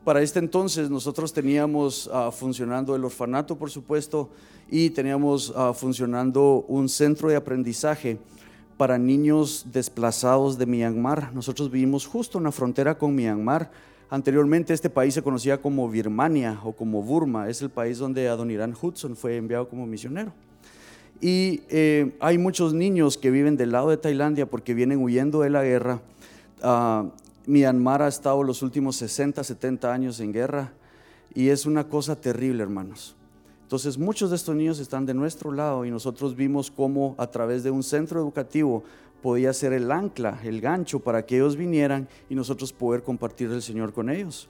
[0.05, 4.29] Para este entonces nosotros teníamos ah, funcionando el orfanato, por supuesto,
[4.71, 8.19] y teníamos ah, funcionando un centro de aprendizaje
[8.77, 11.33] para niños desplazados de Myanmar.
[11.33, 13.71] Nosotros vivimos justo en la frontera con Myanmar.
[14.11, 18.75] Anteriormente este país se conocía como Birmania o como Burma, es el país donde Adoniran
[18.81, 20.35] Hudson fue enviado como misionero.
[21.23, 25.49] Y eh, hay muchos niños que viven del lado de Tailandia porque vienen huyendo de
[25.49, 26.03] la guerra.
[26.63, 27.09] Uh,
[27.47, 30.73] Myanmar ha estado los últimos 60, 70 años en guerra
[31.35, 33.17] y es una cosa terrible, hermanos.
[33.63, 37.63] Entonces muchos de estos niños están de nuestro lado y nosotros vimos cómo a través
[37.63, 38.85] de un centro educativo
[39.23, 43.63] podía ser el ancla, el gancho para que ellos vinieran y nosotros poder compartir el
[43.63, 44.49] Señor con ellos.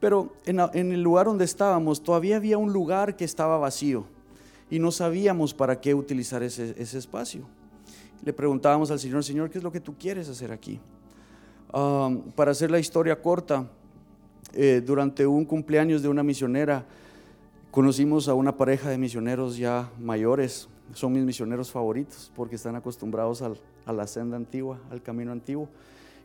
[0.00, 4.04] Pero en, el lugar donde estábamos todavía había un lugar que estaba vacío
[4.70, 7.46] y no sabíamos para qué utilizar ese, ese espacio.
[8.24, 10.80] Le preguntábamos al Señor, Señor, ¿qué es lo que tú quieres hacer aquí?
[11.70, 13.68] Para hacer la historia corta,
[14.52, 16.86] eh, durante un cumpleaños de una misionera,
[17.70, 20.68] conocimos a una pareja de misioneros ya mayores.
[20.94, 25.68] Son mis misioneros favoritos porque están acostumbrados a la senda antigua, al camino antiguo.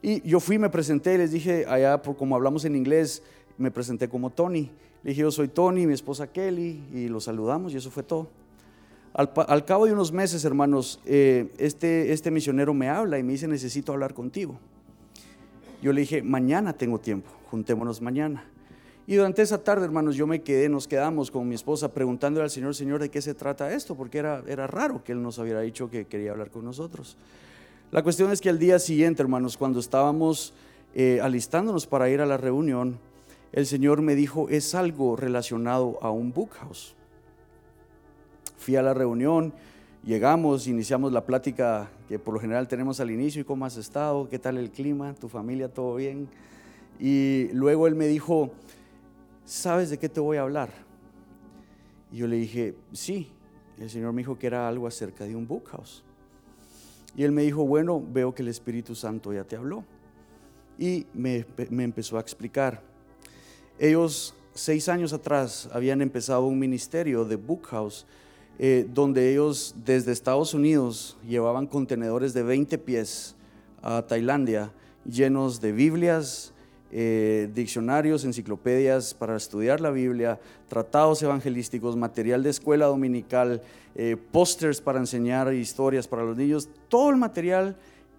[0.02, 3.22] Y yo fui, me presenté, les dije, allá, por, como hablamos en inglés,
[3.58, 4.72] me presenté como Tony.
[5.04, 8.30] Le dije, yo soy Tony, mi esposa Kelly, y los saludamos y eso fue todo.
[9.14, 13.48] Al, cabo de unos meses, hermanos, eh, este, este misionero me habla y me dice,
[13.48, 14.58] necesito hablar contigo.
[15.82, 18.46] Yo le dije, mañana tengo tiempo, juntémonos mañana.
[19.08, 22.52] Y durante esa tarde, hermanos, yo me quedé, nos quedamos con mi esposa preguntándole al
[22.52, 23.96] Señor, Señor, ¿de qué se trata esto?
[23.96, 27.17] Porque era, era raro que Él nos hubiera dicho que quería hablar con nosotros.
[27.91, 30.54] La cuestión es que al día siguiente, hermanos, cuando estábamos
[30.94, 33.00] eh, alistándonos para ir a la reunión,
[33.52, 36.96] el Señor me dijo, es algo relacionado a un book house.
[38.58, 39.54] Fui a la reunión
[40.04, 44.28] Llegamos, iniciamos la plática que por lo general tenemos al inicio, ¿y cómo has estado?
[44.28, 45.14] ¿Qué tal el clima?
[45.14, 45.72] ¿Tu familia?
[45.72, 46.28] ¿Todo bien?
[47.00, 48.50] Y luego él me dijo,
[49.46, 50.70] ¿sabes de qué te voy a hablar?
[52.12, 53.32] Y yo le dije, sí.
[53.78, 56.04] El Señor me dijo que era algo acerca de un book house.
[57.16, 59.84] Y él me dijo, bueno, veo que el Espíritu Santo ya te habló.
[60.80, 62.82] Y me, me empezó a explicar.
[63.78, 68.08] Ellos seis años atrás habían empezado un ministerio de book house
[68.63, 73.36] eh, donde ellos desde Estados Unidos llevaban contenedores de 20 pies
[73.82, 74.71] a Tailandia
[75.04, 76.54] llenos de Biblias,
[76.91, 83.63] eh, diccionarios, enciclopedias para estudiar la Biblia, tratados evangelísticos, material de escuela dominical,
[83.95, 87.76] eh, pósters para enseñar historias para los niños, todo el material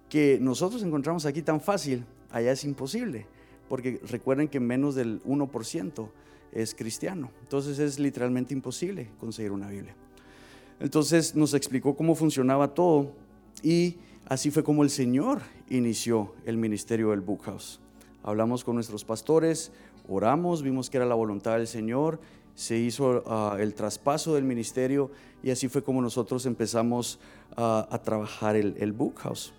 [0.09, 3.27] que nosotros encontramos aquí tan fácil, allá es imposible,
[3.69, 6.09] porque recuerden que menos del 1%
[6.51, 9.95] es cristiano, entonces es literalmente imposible conseguir una Biblia.
[10.83, 13.13] Entonces nos explicó cómo funcionaba todo
[13.63, 17.79] y así fue como el Señor inició el ministerio del Book House.
[18.21, 19.71] Hablamos con nuestros pastores,
[20.09, 22.19] oramos, vimos que era la voluntad del Señor,
[22.53, 25.09] se hizo ah, el traspaso del ministerio
[25.41, 27.17] y así fue como nosotros empezamos
[27.55, 29.53] ah, a trabajar el, el Book House.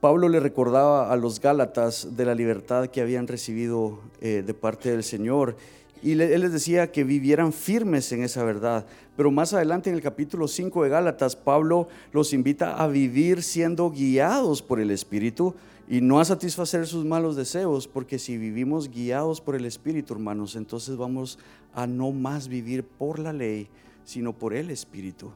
[0.00, 4.90] Pablo le recordaba a los Gálatas de la libertad que habían recibido eh, de parte
[4.90, 5.56] del Señor
[6.02, 8.86] y él les decía que vivieran firmes en esa verdad.
[9.16, 13.90] Pero más adelante en el capítulo 5 de Gálatas, Pablo los invita a vivir siendo
[13.90, 15.54] guiados por el Espíritu
[15.88, 20.54] y no a satisfacer sus malos deseos, porque si vivimos guiados por el Espíritu, hermanos,
[20.54, 21.38] entonces vamos
[21.74, 23.68] a no más vivir por la ley,
[24.04, 25.32] sino por el Espíritu.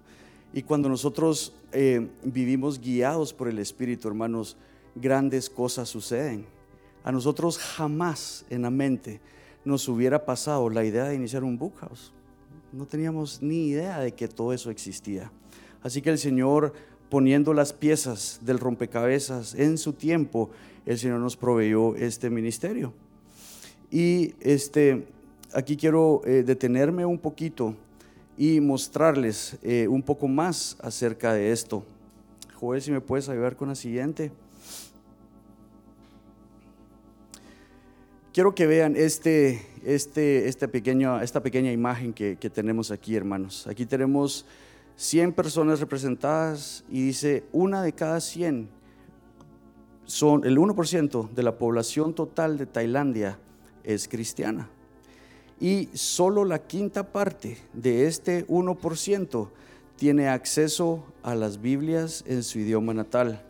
[0.52, 4.56] Y cuando nosotros eh, vivimos guiados por el Espíritu, hermanos,
[4.94, 6.44] grandes cosas suceden.
[7.02, 9.20] A nosotros jamás en la mente
[9.64, 12.12] nos hubiera pasado la idea de iniciar un book house.
[12.72, 15.30] No teníamos ni idea de que todo eso existía.
[15.82, 16.72] Así que el Señor,
[17.08, 20.50] poniendo las piezas del rompecabezas en su tiempo,
[20.86, 22.92] el Señor nos proveyó este ministerio.
[23.90, 25.06] Y este,
[25.52, 27.74] aquí quiero eh, detenerme un poquito
[28.38, 31.84] y mostrarles eh, un poco más acerca de esto.
[32.54, 34.32] Joel, si me puedes ayudar con la siguiente.
[38.32, 43.66] Quiero que vean este, este, este pequeño, esta pequeña imagen que, tenemos aquí, hermanos.
[43.66, 44.46] Aquí tenemos
[44.96, 48.70] 100 personas representadas y dice, una de cada 100
[50.06, 53.38] son, el 1% de la población total de Tailandia
[53.84, 54.70] es cristiana
[55.60, 59.48] y solo la quinta parte de este 1%
[59.96, 63.42] tiene acceso a las Biblias en su idioma natal.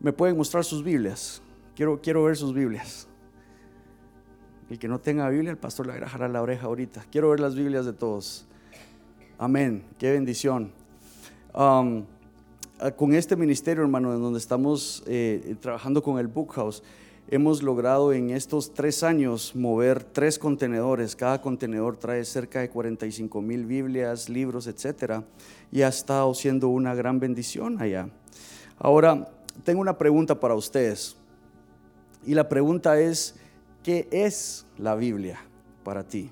[0.00, 1.40] ¿Me pueden mostrar sus Biblias?
[1.76, 3.06] Quiero, quiero ver sus Biblias.
[4.72, 7.04] El que no tenga Biblia, el pastor le agrajará la oreja ahorita.
[7.12, 8.46] Quiero ver las Biblias de todos.
[9.36, 9.82] Amén.
[9.98, 10.72] Qué bendición.
[11.54, 12.06] Um,
[12.96, 16.82] con este ministerio, hermano, en donde estamos eh, trabajando con el Book House,
[17.28, 21.16] hemos logrado en estos tres años mover tres contenedores.
[21.16, 25.22] Cada contenedor trae cerca de 45 mil Biblias, libros, etc.
[25.70, 28.08] Y ha estado siendo una gran bendición allá.
[28.78, 29.28] Ahora,
[29.64, 31.18] tengo una pregunta para ustedes.
[32.24, 33.34] Y la pregunta es,
[33.82, 35.38] ¿qué es la Biblia
[35.84, 36.30] para ti?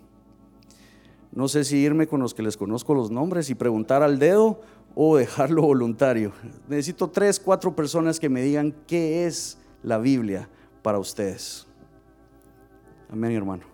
[1.32, 4.60] No sé si irme con los que les conozco los nombres y preguntar al dedo
[4.94, 6.32] o dejarlo voluntario.
[6.68, 10.48] Necesito tres, cuatro personas que me digan qué es la Biblia
[10.82, 11.66] para ustedes.
[13.08, 13.64] Amén, hermano.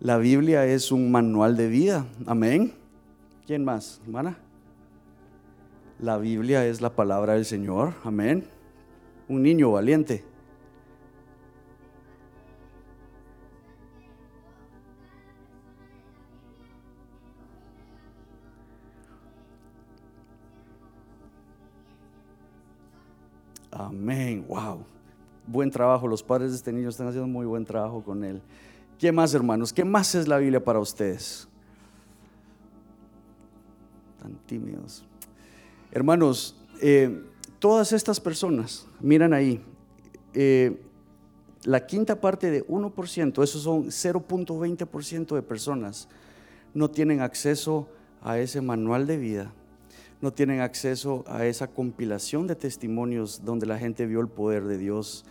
[0.00, 2.06] La Biblia es un manual de vida.
[2.26, 2.74] Amén.
[3.46, 4.38] ¿Quién más, hermana?
[6.00, 7.94] La Biblia es la palabra del Señor.
[8.02, 8.44] Amén.
[9.28, 10.24] Un niño valiente.
[23.86, 24.44] Amén.
[24.48, 24.84] Wow
[25.46, 26.06] buen trabajo.
[26.06, 28.40] Los padres de este niño están haciendo muy buen trabajo con él.
[28.98, 29.72] ¿Qué más, hermanos?
[29.72, 31.48] ¿Qué más es la Biblia para ustedes?
[34.20, 35.04] Tan tímidos.
[35.90, 37.22] Hermanos, eh,
[37.58, 39.62] todas estas personas, miran ahí,
[40.34, 40.80] eh,
[41.64, 46.08] la quinta parte de 1%, esos son 0.20% de personas,
[46.74, 47.88] no tienen acceso
[48.22, 49.52] a ese manual de vida,
[50.22, 54.78] no tienen acceso a esa compilación de testimonios donde la gente vio el poder de
[54.78, 55.24] Dios,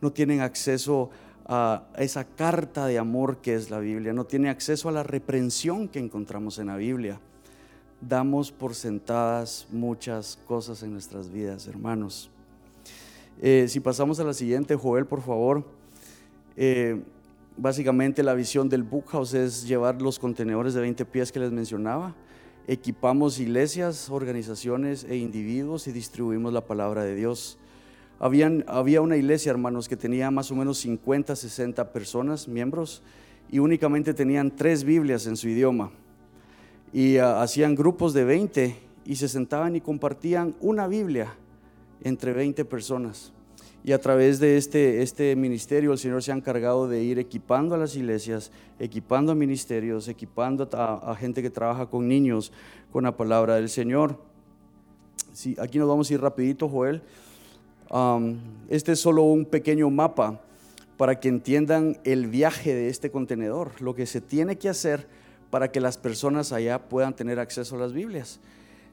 [0.00, 1.10] no tienen acceso
[1.44, 5.86] a esa carta de amor que es la Biblia, no tienen acceso a la reprensión
[5.86, 7.20] que encontramos en la Biblia.
[8.00, 12.30] Damos por sentadas muchas cosas en nuestras vidas, hermanos.
[13.40, 15.64] Eh, si pasamos a la siguiente, Joel, por favor.
[16.56, 17.02] Eh,
[17.56, 21.52] básicamente la visión del Book House es llevar los contenedores de 20 pies que les
[21.52, 22.14] mencionaba.
[22.68, 27.58] Equipamos iglesias, organizaciones e individuos y distribuimos la palabra de Dios
[28.20, 33.02] había una iglesia, hermanos, que tenía más o menos 50, 60 personas, miembros,
[33.50, 35.90] y únicamente tenían tres Biblias en su idioma.
[36.92, 41.32] Y ah, hacían grupos de 20 y se sentaban y compartían una Biblia
[42.02, 43.32] entre 20 personas.
[43.88, 47.74] Y a través de este, este ministerio el Señor se ha encargado de ir equipando
[47.74, 52.52] a las iglesias, equipando ministerios, equipando a, gente que trabaja con niños
[52.92, 54.20] con la palabra del Señor.
[55.32, 57.00] Sí, aquí nos vamos a ir rapidito, Joel
[58.68, 60.38] este es solo un pequeño mapa
[60.98, 65.06] para que entiendan el viaje de este contenedor, lo que se tiene que hacer
[65.48, 68.38] para que las personas allá puedan tener acceso a las Biblias.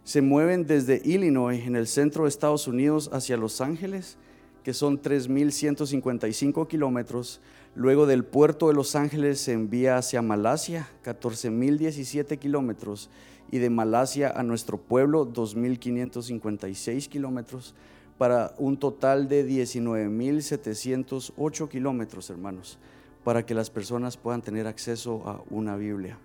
[0.05, 4.17] Se mueven desde Illinois, en el centro de Estados Unidos, hacia Los Ángeles,
[4.65, 7.39] que son 3.155 kilómetros.
[7.75, 13.11] Luego del puerto de Los Ángeles se envía hacia Malasia, 14.017 kilómetros.
[13.51, 17.75] Y de Malasia a nuestro pueblo, 2.556 kilómetros,
[18.17, 22.79] para un total de 19.708 kilómetros, hermanos,
[23.23, 26.17] para que las personas puedan tener acceso a una Biblia.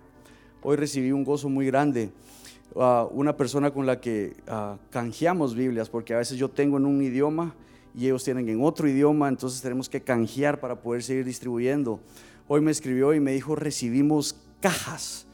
[0.63, 2.09] Hoy recibí un gozo muy grande.
[2.75, 6.87] a una persona con la que uh, canjeamos Biblias, porque a veces yo tengo en
[6.87, 7.53] un idioma
[7.95, 11.99] y ellos tienen en otro idioma, entonces tenemos que canjear para poder seguir distribuyendo.
[12.47, 15.25] Hoy me escribió y me dijo, recibimos cajas,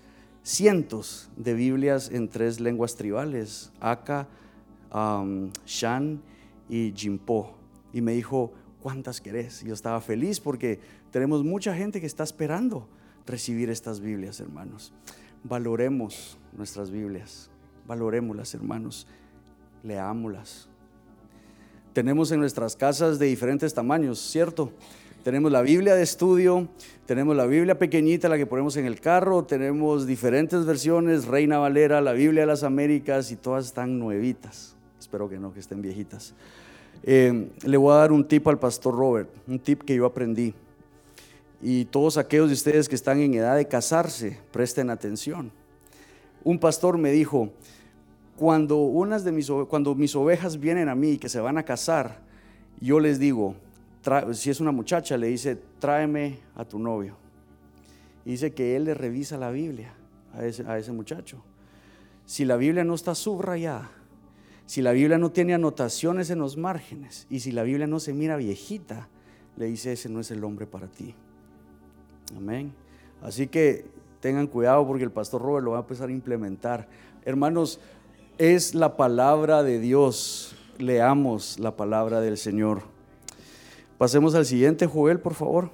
[0.44, 4.28] cientos de Biblias en tres lenguas tribales, Aka,
[5.66, 6.22] Shan
[6.70, 7.56] y Jimpo.
[7.94, 9.64] Y me dijo, ¿cuántas querés?
[9.64, 10.80] Yo estaba feliz porque
[11.12, 12.88] tenemos mucha gente que está esperando
[13.26, 14.94] recibir estas Biblias, hermanos.
[15.44, 17.50] Valoremos nuestras Biblias,
[17.86, 19.08] valoremoslas, hermanos,
[19.84, 20.70] leámoslas,
[21.98, 24.72] tenemos en nuestras casas de diferentes tamaños, ¿cierto?
[25.24, 26.68] Tenemos la Biblia de estudio,
[27.08, 32.00] tenemos la Biblia pequeñita, la que ponemos en el carro, tenemos diferentes versiones, Reina Valera,
[32.00, 34.76] la Biblia de las Américas y todas están nuevitas.
[35.00, 36.36] Espero que no, que estén viejitas.
[37.02, 40.54] Eh, le voy a dar un tip al pastor Robert, un tip que yo aprendí.
[41.64, 45.52] Y todos aquellos de ustedes que están en edad de casarse, presten atención.
[46.44, 47.50] Un pastor me dijo,
[48.38, 51.64] cuando, unas de mis, cuando mis ovejas vienen a mí y que se van a
[51.64, 52.20] casar,
[52.80, 53.56] yo les digo,
[54.34, 57.18] si es una muchacha, le dice, tráeme a tu novio.
[58.26, 59.94] Y dice que él le revisa la Biblia
[60.34, 61.44] a ese, a ese muchacho.
[62.26, 63.90] Si la Biblia no está subrayada,
[64.66, 68.14] si la Biblia no tiene anotaciones en los márgenes y si la Biblia no se
[68.14, 69.08] mira viejita,
[69.56, 71.16] le dice, ese no es el hombre para ti.
[72.36, 72.74] Amén.
[73.22, 73.86] Así que
[74.20, 76.88] tengan cuidado porque el pastor Robert lo va a empezar a implementar.
[77.26, 77.80] Hermanos,
[78.38, 80.56] es la palabra de Dios.
[80.78, 82.84] Leamos la palabra del Señor.
[83.98, 85.72] Pasemos al siguiente, Joel, por favor.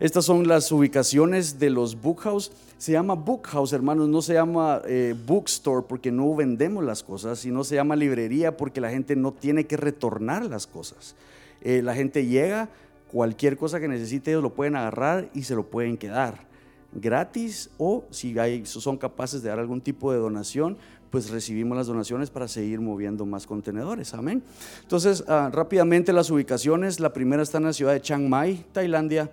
[0.00, 2.50] Estas son las ubicaciones de los book house.
[2.78, 7.38] Se llama book house, hermanos, no se llama eh, bookstore porque no vendemos las cosas,
[7.38, 11.14] sino se llama librería porque la gente no tiene que retornar las cosas.
[11.60, 12.70] Eh, la gente llega,
[13.12, 16.50] cualquier cosa que necesite, ellos lo pueden agarrar y se lo pueden quedar
[16.94, 18.34] gratis o si
[18.64, 20.76] son capaces de dar algún tipo de donación,
[21.12, 24.14] pues recibimos las donaciones para seguir moviendo más contenedores.
[24.14, 24.42] Amén.
[24.80, 27.00] Entonces, ah, rápidamente las ubicaciones.
[27.00, 29.30] La primera está en la ciudad de Chiang Mai, Tailandia.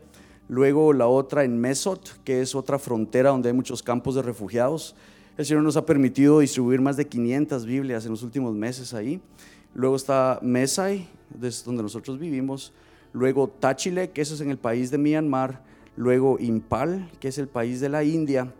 [0.49, 4.93] Luego la otra en Mesot, que es otra frontera donde hay muchos campos de refugiados.
[5.37, 9.21] El Señor nos ha permitido distribuir más de 500 Biblias en los últimos meses ahí.
[9.73, 11.07] Luego está Mesai,
[11.65, 12.73] donde nosotros vivimos.
[13.13, 15.63] Luego Tachile, que eso es en el país de Myanmar.
[15.95, 18.53] Luego Impal, que es el país de la India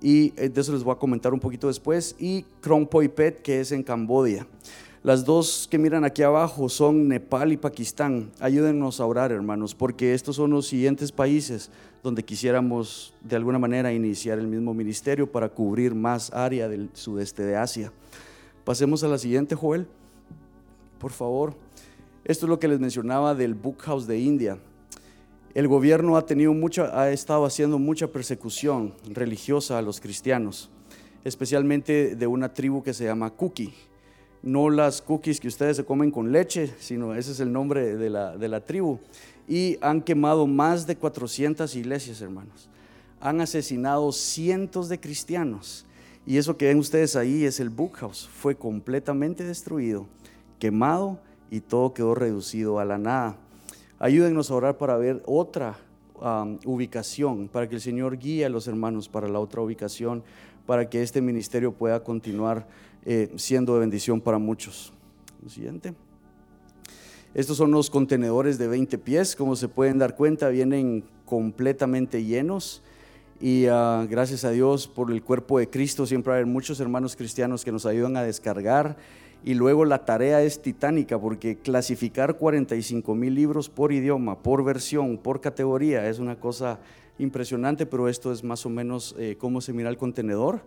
[0.00, 2.44] y eh, de eso les voy a comentar un poquito después, y
[3.14, 4.46] Pet, que es en Cambodia.
[5.02, 8.30] Las dos que miran aquí abajo son Nepal y Pakistán.
[8.40, 11.70] Ayúdennos a orar, hermanos, porque estos son los siguientes países
[12.02, 17.44] donde quisiéramos de alguna manera iniciar el mismo ministerio para cubrir más área del sudeste
[17.44, 17.92] de Asia.
[18.64, 19.86] Pasemos a la siguiente, Joel.
[20.98, 21.54] Por favor.
[22.24, 24.58] Esto es lo que les mencionaba del Book House de India
[25.54, 30.70] el gobierno ha, tenido mucha, ha estado haciendo mucha persecución religiosa a los cristianos,
[31.24, 33.72] especialmente de una tribu que se llama Kuki.
[34.42, 38.08] No las cookies que ustedes se comen con leche, sino ese es el nombre de
[38.08, 39.00] la, de la tribu.
[39.48, 42.68] Y han quemado más de 400 iglesias, hermanos.
[43.20, 45.86] Han asesinado cientos de cristianos.
[46.24, 48.28] Y eso que ven ustedes ahí es el Book House.
[48.32, 50.06] Fue completamente destruido,
[50.58, 51.18] quemado
[51.50, 53.38] y todo quedó reducido a la nada.
[54.00, 55.76] Ayúdennos a orar para ver otra
[56.64, 60.22] ubicación, para que el Señor guíe a los hermanos para la otra ubicación,
[60.66, 62.68] para que este ministerio pueda continuar
[63.04, 64.92] eh, siendo de bendición para muchos.
[65.42, 65.94] Lo siguiente.
[67.34, 72.82] Estos son los contenedores de 20 pies, como se pueden dar cuenta, vienen completamente llenos.
[73.40, 77.64] Y ah, gracias a Dios por el cuerpo de Cristo, siempre hay muchos hermanos cristianos
[77.64, 78.96] que nos ayudan a descargar
[79.44, 85.16] y luego la tarea es titánica porque clasificar 45 mil libros por idioma, por versión,
[85.16, 86.78] por categoría es una cosa
[87.18, 90.60] impresionante, pero esto es más o menos eh, cómo se mira el contenedor.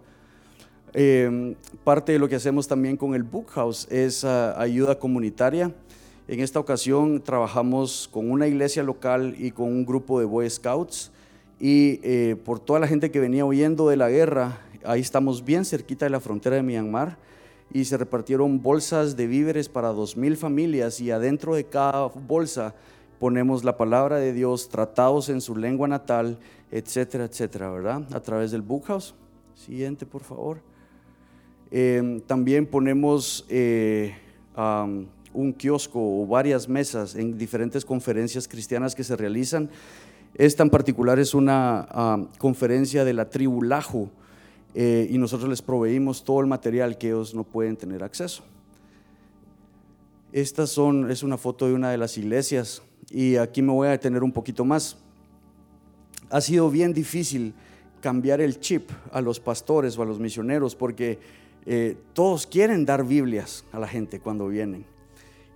[0.93, 5.73] Em, parte de lo que hacemos también con el Book House es ah, ayuda comunitaria.
[6.27, 11.11] En esta ocasión trabajamos con una iglesia local y con un grupo de Boy Scouts
[11.59, 15.65] y eh, por toda la gente que venía huyendo de la guerra, ahí estamos bien
[15.65, 17.17] cerquita de la frontera de Myanmar
[17.73, 22.75] y se repartieron bolsas de víveres para dos mil familias y adentro de cada bolsa
[23.21, 26.39] ponemos la palabra de Dios, tratados en su lengua natal,
[26.71, 28.01] etcétera, etcétera, ¿verdad?
[28.13, 29.13] A través del Book House.
[29.53, 30.59] Siguiente, por favor.
[31.69, 34.15] Em, también ponemos eh,
[35.33, 39.69] un kiosco o varias mesas en diferentes conferencias cristianas que se realizan.
[40.33, 44.09] Esta en particular es una conferencia de la tribu Lahu
[44.73, 48.43] eh, y nosotros les proveímos todo el material que ellos no pueden tener acceso.
[50.31, 53.91] Esta son, es una foto de una de las iglesias y aquí me voy a
[53.91, 54.97] detener un poquito más.
[56.29, 57.53] Ha sido bien difícil
[57.99, 61.19] cambiar el chip a los pastores o a los misioneros porque
[61.65, 64.85] eh, todos quieren dar Biblias a la gente cuando vienen.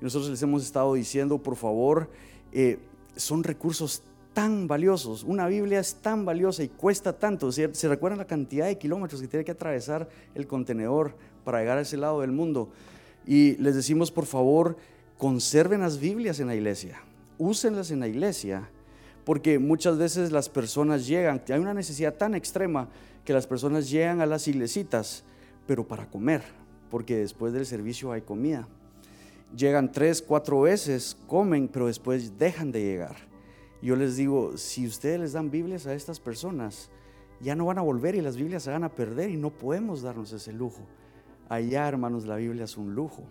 [0.02, 2.10] nosotros les hemos estado diciendo, por favor,
[2.52, 2.78] eh,
[3.16, 4.04] son recursos
[4.36, 5.24] tan valiosos.
[5.24, 7.52] Una Biblia es tan valiosa y cuesta tanto.
[7.54, 11.16] ¿Se, recuerdan la cantidad de kilómetros que tiene que atravesar el contenedor
[11.46, 12.70] para llegar a ese lado del mundo?
[13.26, 14.76] Y les decimos, por favor,
[15.18, 17.02] conserven las Biblias en la iglesia,
[17.38, 18.70] úsenlas en la iglesia,
[19.24, 22.90] porque muchas veces las personas llegan, hay una necesidad tan extrema
[23.24, 25.24] que las personas llegan a las iglesitas,
[25.66, 26.44] pero para comer,
[26.92, 28.68] porque después del servicio hay comida.
[29.56, 33.35] Llegan tres, cuatro veces, comen, pero después dejan de llegar.
[33.82, 36.90] Yo les digo, si ustedes les dan Biblias a estas personas,
[37.40, 40.02] ya no van a volver y las Biblias se van a perder y no podemos
[40.02, 40.82] darnos ese lujo.
[41.50, 43.24] Allá, hermanos, la Biblia es un lujo.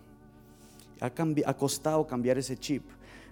[1.01, 2.85] Ha, costado cambiar ese chip.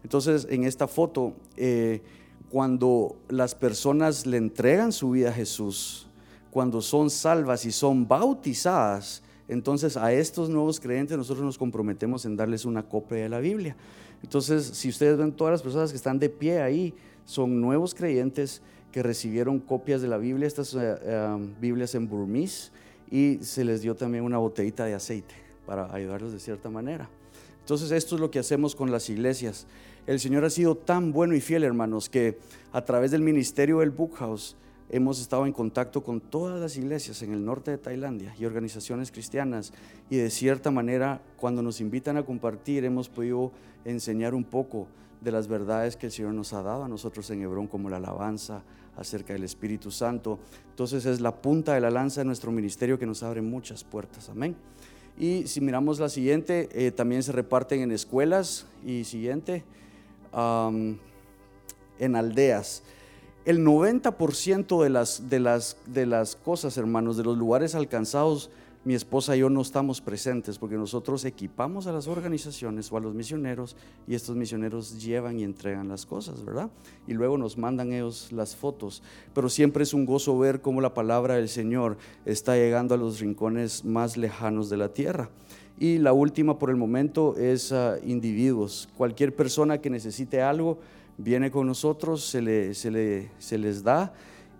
[0.02, 2.02] Entonces, en esta foto, eh,
[2.50, 6.08] cuando las personas le entregan su vida a Jesús,
[6.50, 12.36] cuando son salvas y son bautizadas, entonces a estos nuevos creyentes nosotros nos comprometemos en
[12.36, 13.76] darles una copia de la Biblia.
[14.22, 16.94] Entonces, si ustedes ven todas las personas que están de pie ahí,
[17.24, 18.62] son nuevos creyentes
[18.92, 22.72] que recibieron copias de la Biblia, estas eh, Biblias en burmís,
[23.10, 25.34] y se les dio también una botellita de aceite
[25.66, 27.08] para ayudarlos de cierta manera.
[27.60, 29.66] Entonces esto es lo que hacemos con las iglesias.
[30.06, 32.38] El Señor ha sido tan bueno y fiel, hermanos, que
[32.72, 34.56] a través del ministerio del Book House
[34.90, 39.10] hemos estado en contacto con todas las iglesias en el norte de Tailandia y organizaciones
[39.10, 39.72] cristianas
[40.10, 43.52] y de cierta manera cuando nos invitan a compartir hemos podido
[43.84, 44.86] enseñar un poco
[45.20, 47.98] de las verdades que el Señor nos ha dado a nosotros en Hebrón, como la
[47.98, 48.62] alabanza
[48.96, 50.38] acerca del Espíritu Santo.
[50.70, 54.28] Entonces es la punta de la lanza de nuestro ministerio que nos abre muchas puertas.
[54.28, 54.56] Amén.
[55.18, 59.64] Y si miramos la siguiente, eh, también se reparten en escuelas y siguiente,
[60.32, 62.82] en aldeas.
[63.44, 68.50] El 90% de las, de, las, de las cosas, hermanos, de los lugares alcanzados
[68.84, 73.00] mi esposa y yo no estamos presentes porque nosotros equipamos a las organizaciones o a
[73.00, 73.76] los misioneros
[74.08, 76.68] y estos misioneros llevan y entregan las cosas, ¿verdad?
[77.06, 79.02] Y luego nos mandan ellos las fotos.
[79.34, 83.20] Pero siempre es un gozo ver cómo la palabra del Señor está llegando a los
[83.20, 85.30] rincones más lejanos de la tierra.
[85.78, 88.88] Y la última por el momento es a individuos.
[88.96, 90.78] Cualquier persona que necesite algo
[91.18, 94.12] viene con nosotros, se les da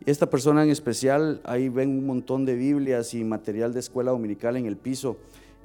[0.07, 4.57] esta persona en especial, ahí ven un montón de Biblias y material de escuela dominical
[4.57, 5.17] en el piso.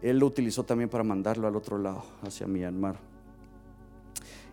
[0.01, 2.97] Él lo utilizó también para mandarlo al otro lado, hacia Myanmar.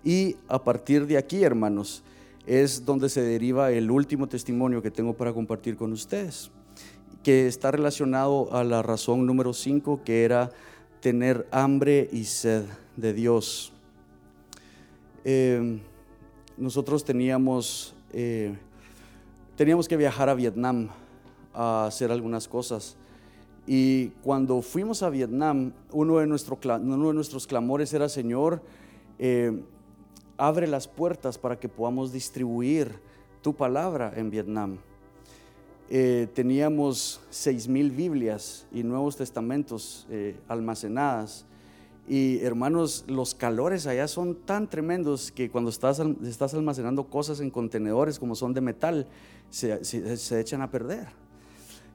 [0.03, 2.03] Y a partir de aquí, hermanos,
[2.47, 6.51] es donde se deriva el último testimonio que tengo para compartir con ustedes,
[7.22, 10.51] que está relacionado a la razón número 5, que era
[11.01, 12.64] tener hambre y sed
[12.97, 13.72] de Dios.
[15.24, 15.80] Eh,
[16.57, 18.55] nosotros teníamos eh,
[19.57, 20.89] teníamos que viajar a Vietnam
[21.53, 22.97] a hacer algunas cosas.
[23.67, 28.61] Y cuando fuimos a Vietnam, uno de, uno de nuestros clamores era, Señor,
[29.19, 29.63] eh,
[30.37, 32.99] abre las puertas para que podamos distribuir
[33.41, 34.79] tu palabra en Vietnam.
[35.91, 41.47] Eh, teníamos seis mil Biblias y Nuevos Testamentos eh, almacenadas.
[42.07, 47.51] Y hermanos, los calores allá son tan tremendos que cuando estás, estás almacenando cosas en
[47.51, 49.07] contenedores como son de metal,
[49.51, 51.09] se, echan a perder.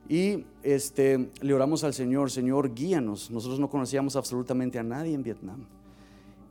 [0.07, 3.29] Y este, le oramos al Señor, Señor, guíanos.
[3.29, 5.65] Nosotros no conocíamos absolutamente a nadie en Vietnam.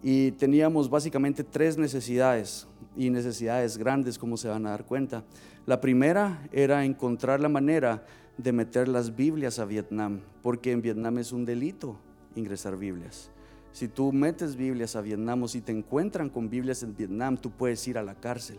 [0.03, 5.25] Y teníamos básicamente tres necesidades, y necesidades grandes, como se van a dar cuenta.
[5.67, 8.05] La primera era encontrar la manera
[8.37, 11.97] de meter las Biblias a Vietnam, porque en Vietnam es un delito
[12.37, 13.31] ingresar Biblias.
[13.73, 17.51] Si tú metes Biblias a Vietnam o si te encuentran con Biblias en Vietnam, tú
[17.51, 18.59] puedes ir a la cárcel.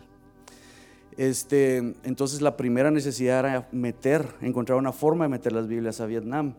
[1.20, 6.06] Este, entonces la primera necesidad era meter, encontrar una forma de meter las Biblias a
[6.06, 6.54] Vietnam.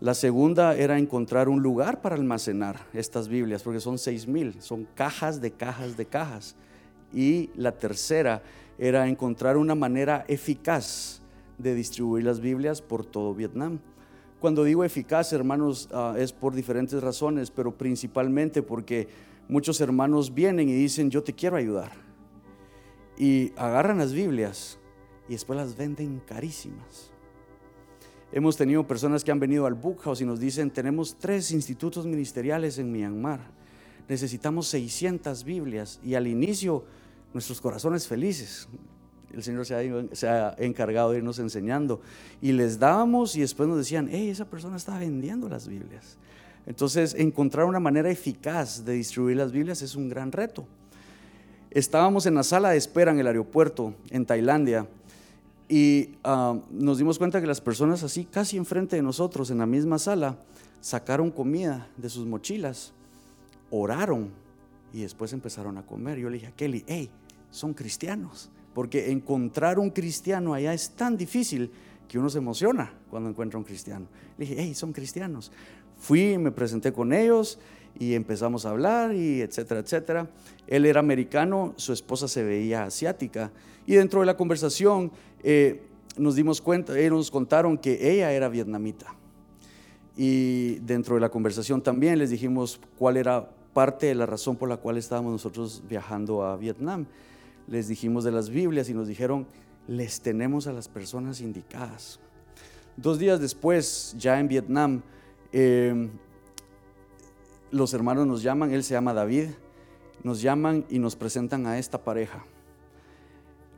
[0.00, 4.88] La segunda era encontrar un lugar para almacenar estas Biblias, porque son seis mil, son
[4.96, 6.56] cajas de cajas de cajas.
[7.14, 8.42] Y la tercera
[8.76, 11.20] era encontrar una manera eficaz
[11.56, 13.78] de distribuir las Biblias por todo Vietnam.
[14.40, 19.06] Cuando digo eficaz, hermanos, ah, es por diferentes razones, pero principalmente porque
[19.46, 22.11] muchos hermanos vienen y dicen, yo te quiero ayudar
[23.16, 24.78] y agarran las Biblias
[25.28, 27.12] y después las venden carísimas.
[28.32, 32.06] Hemos tenido personas que han venido al Book House y nos dicen, tenemos tres institutos
[32.06, 33.40] ministeriales en Myanmar.
[34.08, 36.00] necesitamos 600 Biblias.
[36.02, 36.84] Y al inicio,
[37.34, 38.68] nuestros corazones felices.
[39.32, 42.00] El Señor se ha, se ha, encargado de irnos enseñando.
[42.40, 46.16] Y les dábamos y después nos decían, hey, esa persona está vendiendo las Biblias.
[46.64, 50.66] Entonces, encontrar una manera eficaz de distribuir las Biblias es un gran reto.
[51.74, 54.86] Estábamos en la sala de espera en el aeropuerto en Tailandia
[55.70, 59.64] y uh, nos dimos cuenta que las personas así, casi enfrente de nosotros, en la
[59.64, 60.36] misma sala,
[60.82, 62.92] sacaron comida de sus mochilas,
[63.70, 64.28] oraron
[64.92, 66.18] y después empezaron a comer.
[66.18, 67.08] Yo le dije a Kelly, hey,
[67.50, 71.70] son cristianos, porque encontrar un cristiano allá es tan difícil
[72.06, 74.08] que uno se emociona cuando encuentra un cristiano.
[74.36, 75.50] Le dije, hey, son cristianos.
[75.96, 77.58] Fui, me presenté con ellos
[77.98, 80.30] y empezamos a hablar y etcétera, etcétera.
[80.66, 83.50] Él era americano, su esposa se veía asiática
[83.86, 85.10] y dentro de la conversación
[85.42, 85.82] eh,
[86.16, 89.14] nos dimos cuenta, ellos nos contaron que ella era vietnamita.
[90.16, 94.68] Y dentro de la conversación también les dijimos cuál era parte de la razón por
[94.68, 97.06] la cual estábamos nosotros viajando a Vietnam.
[97.66, 99.46] Les dijimos de las Biblias y nos dijeron,
[99.88, 102.20] les tenemos a las personas indicadas.
[102.96, 105.02] Dos días después, ya en Vietnam,
[105.50, 106.10] eh,
[107.72, 109.48] los hermanos nos llaman, él se llama David,
[110.22, 112.44] nos llaman y nos presentan a esta pareja.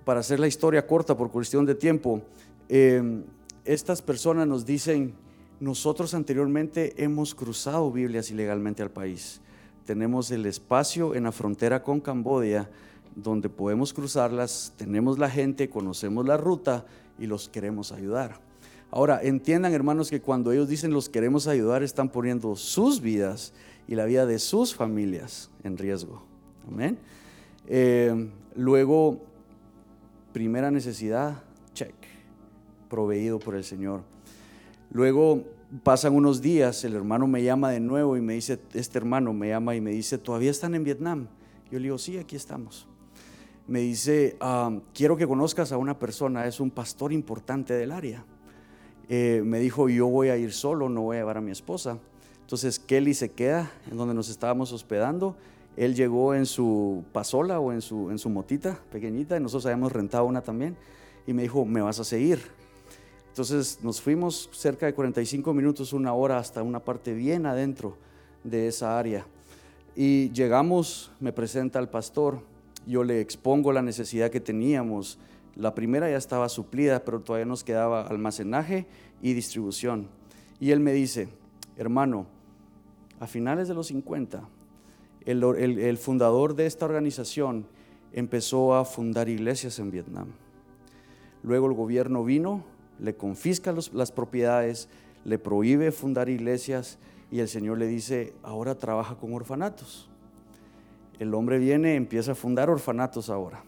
[0.05, 2.21] Para hacer la historia corta por cuestión de tiempo,
[2.69, 3.23] eh,
[3.65, 5.15] estas personas nos dicen,
[5.61, 9.41] nosotros anteriormente hemos cruzado Biblias ilegalmente al país.
[9.87, 12.69] Tenemos el espacio en la frontera con Cambodia
[13.15, 16.85] donde podemos cruzarlas, tenemos la gente, conocemos la ruta
[17.19, 18.41] y los queremos ayudar.
[18.91, 23.53] Ahora, entiendan hermanos que cuando ellos dicen los queremos ayudar, están poniendo sus vidas
[23.87, 26.23] y la vida de sus familias en riesgo.
[26.67, 26.99] Amén.
[27.67, 29.21] Eh, luego,
[30.33, 31.43] primera necesidad,
[31.75, 31.95] check,
[32.89, 34.03] proveído por el Señor.
[34.91, 35.45] Luego
[35.83, 39.49] pasan unos días, el hermano me llama de nuevo y me dice, este hermano me
[39.49, 41.27] llama y me dice, ¿todavía están en Vietnam?
[41.71, 42.87] Yo le digo, sí, aquí estamos.
[43.67, 48.25] Me dice, ah, quiero que conozcas a una persona, es un pastor importante del área.
[49.09, 51.99] Eh, me dijo, yo voy a ir solo, no voy a llevar a mi esposa.
[52.45, 55.35] Entonces Kelly se queda en donde nos estábamos hospedando.
[55.79, 60.43] Él llegó en su pasola o en su, motita pequeñita y nosotros habíamos rentado una
[60.43, 60.77] también.
[61.27, 62.41] Y me dijo, me vas a seguir.
[63.29, 67.97] Entonces nos fuimos cerca de 45 minutos, una hora, hasta una parte bien adentro
[68.45, 69.27] de esa área.
[69.97, 72.41] Y llegamos, me presenta al pastor,
[72.87, 75.19] yo le expongo la necesidad que teníamos.
[75.57, 78.87] La primera ya estaba suplida, pero todavía nos quedaba almacenaje
[79.23, 80.09] y distribución.
[80.61, 81.29] Y él me dice,
[81.79, 82.27] hermano,
[83.25, 84.47] a finales de los 50,
[85.25, 87.67] el, fundador de esta organización
[88.13, 90.27] empezó a fundar iglesias en Vietnam.
[91.43, 92.63] Luego el gobierno vino,
[92.99, 94.91] le confisca las propiedades,
[95.25, 96.99] le prohíbe fundar iglesias
[97.31, 100.11] y el Señor le dice, ahora trabaja con orfanatos.
[101.19, 103.65] El hombre viene, empieza a fundar orfanatos ahora.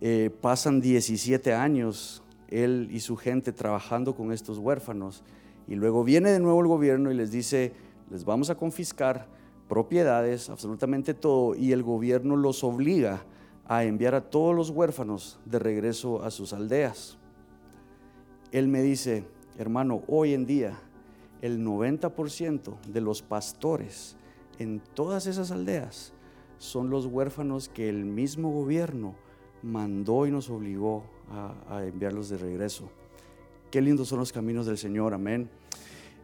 [0.00, 5.22] Eh, pasan 17 años él y su gente trabajando con estos huérfanos
[5.70, 7.72] y luego viene de nuevo el gobierno y les dice,
[8.10, 9.26] les vamos a confiscar
[9.68, 13.24] propiedades, absolutamente todo, y el gobierno los obliga
[13.66, 17.18] a enviar a todos los huérfanos de regreso a sus aldeas.
[18.50, 19.24] Él me dice,
[19.58, 20.76] hermano, hoy en día
[21.40, 24.16] el 90% de los pastores
[24.58, 26.12] en todas esas aldeas
[26.58, 29.14] son los huérfanos que el mismo gobierno
[29.62, 32.90] mandó y nos obligó a, enviarlos de regreso.
[33.70, 35.48] Qué lindos son los caminos del Señor, amén.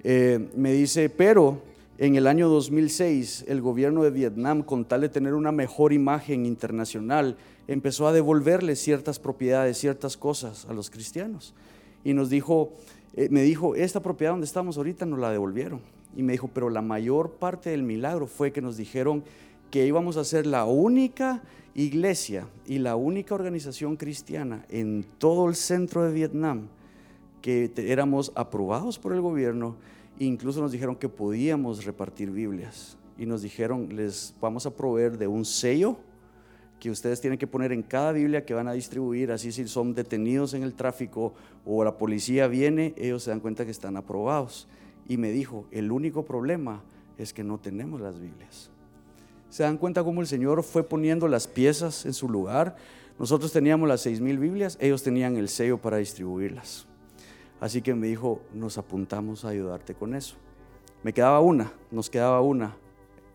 [0.02, 1.62] Eh, me dice, pero
[1.98, 6.44] en el año 2006 el gobierno de Vietnam, con tal de tener una mejor imagen
[6.44, 7.36] internacional,
[7.68, 11.54] empezó a devolverle ciertas propiedades, ciertas cosas a los cristianos.
[12.04, 12.72] Y nos dijo,
[13.14, 15.80] eh, me dijo, esta propiedad donde estamos ahorita nos la devolvieron.
[16.14, 19.24] Y me dijo, pero la mayor parte del milagro fue que nos dijeron
[19.70, 21.42] que íbamos a ser la única
[21.74, 26.68] iglesia y la única organización cristiana en todo el centro de Vietnam
[27.42, 29.76] que éramos aprobados por el gobierno,
[30.18, 35.26] incluso nos dijeron que podíamos repartir Biblias y nos dijeron, les vamos a proveer de
[35.26, 35.96] un sello
[36.80, 39.94] que ustedes tienen que poner en cada Biblia que van a distribuir, así si son
[39.94, 41.32] detenidos en el tráfico
[41.64, 44.68] o la policía viene, ellos se dan cuenta que están aprobados.
[45.08, 46.82] Y me dijo, el único problema
[47.16, 48.70] es que no tenemos las Biblias.
[49.48, 52.76] Se dan cuenta cómo el Señor fue poniendo las piezas en su lugar.
[53.18, 56.86] Nosotros teníamos las seis mil Biblias, ellos tenían el sello para distribuirlas.
[57.60, 60.36] Así que me dijo, nos apuntamos a ayudarte con eso.
[61.02, 62.76] Me quedaba una, nos quedaba una,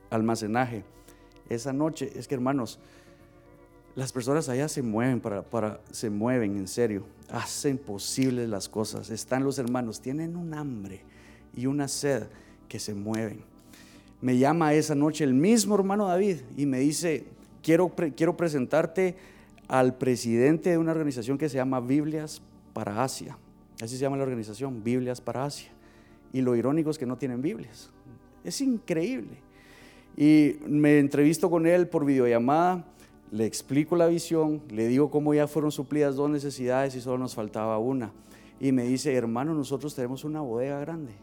[0.10, 0.84] almacenaje.
[1.50, 2.80] Esa noche, es que hermanos,
[3.96, 9.10] las personas allá se mueven para, para, se mueven en serio, hacen posibles las cosas.
[9.10, 11.02] Están los hermanos, tienen un hambre
[11.56, 12.28] y una sed
[12.70, 13.44] que se mueven.
[14.22, 17.26] Me llama esa noche el mismo hermano David y me dice,
[17.64, 19.16] quiero, quiero presentarte
[19.68, 22.42] al presidente de una organización que se llama Biblias
[22.74, 23.38] para Asia.
[23.82, 25.72] Así se llama la organización, Biblias para Asia.
[26.32, 27.90] Y lo irónico es que no tienen Biblias.
[28.44, 29.38] Es increíble.
[30.16, 32.86] Y me entrevisto con él por videollamada,
[33.32, 37.34] le explico la visión, le digo cómo ya fueron suplidas dos necesidades y solo nos
[37.34, 38.12] faltaba una.
[38.60, 41.14] Y me dice, hermano, nosotros tenemos una bodega grande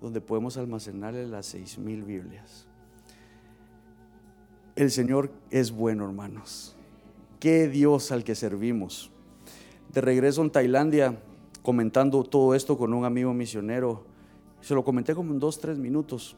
[0.00, 2.66] donde podemos almacenarle las seis mil Biblias.
[4.74, 6.74] El Señor es bueno, hermanos.
[7.38, 9.10] Qué Dios al que servimos.
[9.92, 11.20] De regreso en Tailandia,
[11.70, 14.02] comentando todo esto con un amigo misionero,
[14.60, 16.34] se lo comenté como en dos, tres minutos.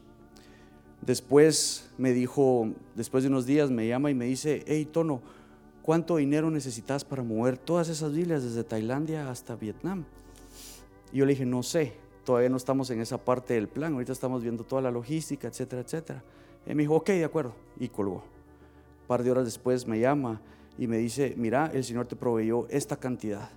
[1.01, 5.23] Después me dijo, después de unos días me llama y me dice, hey Tono,
[5.81, 10.05] ¿cuánto dinero necesitas para mover todas esas Biblias desde Tailandia hasta Vietnam?
[11.11, 14.11] Y yo le dije, no sé, todavía no estamos en esa parte del plan, ahorita
[14.11, 16.23] estamos viendo toda la logística, etcétera, etcétera.
[16.67, 18.17] Y me dijo, ok, de acuerdo, y colgó.
[18.17, 20.41] Un par de horas después me llama
[20.77, 23.49] y me dice, mira, el Señor te proveyó esta cantidad,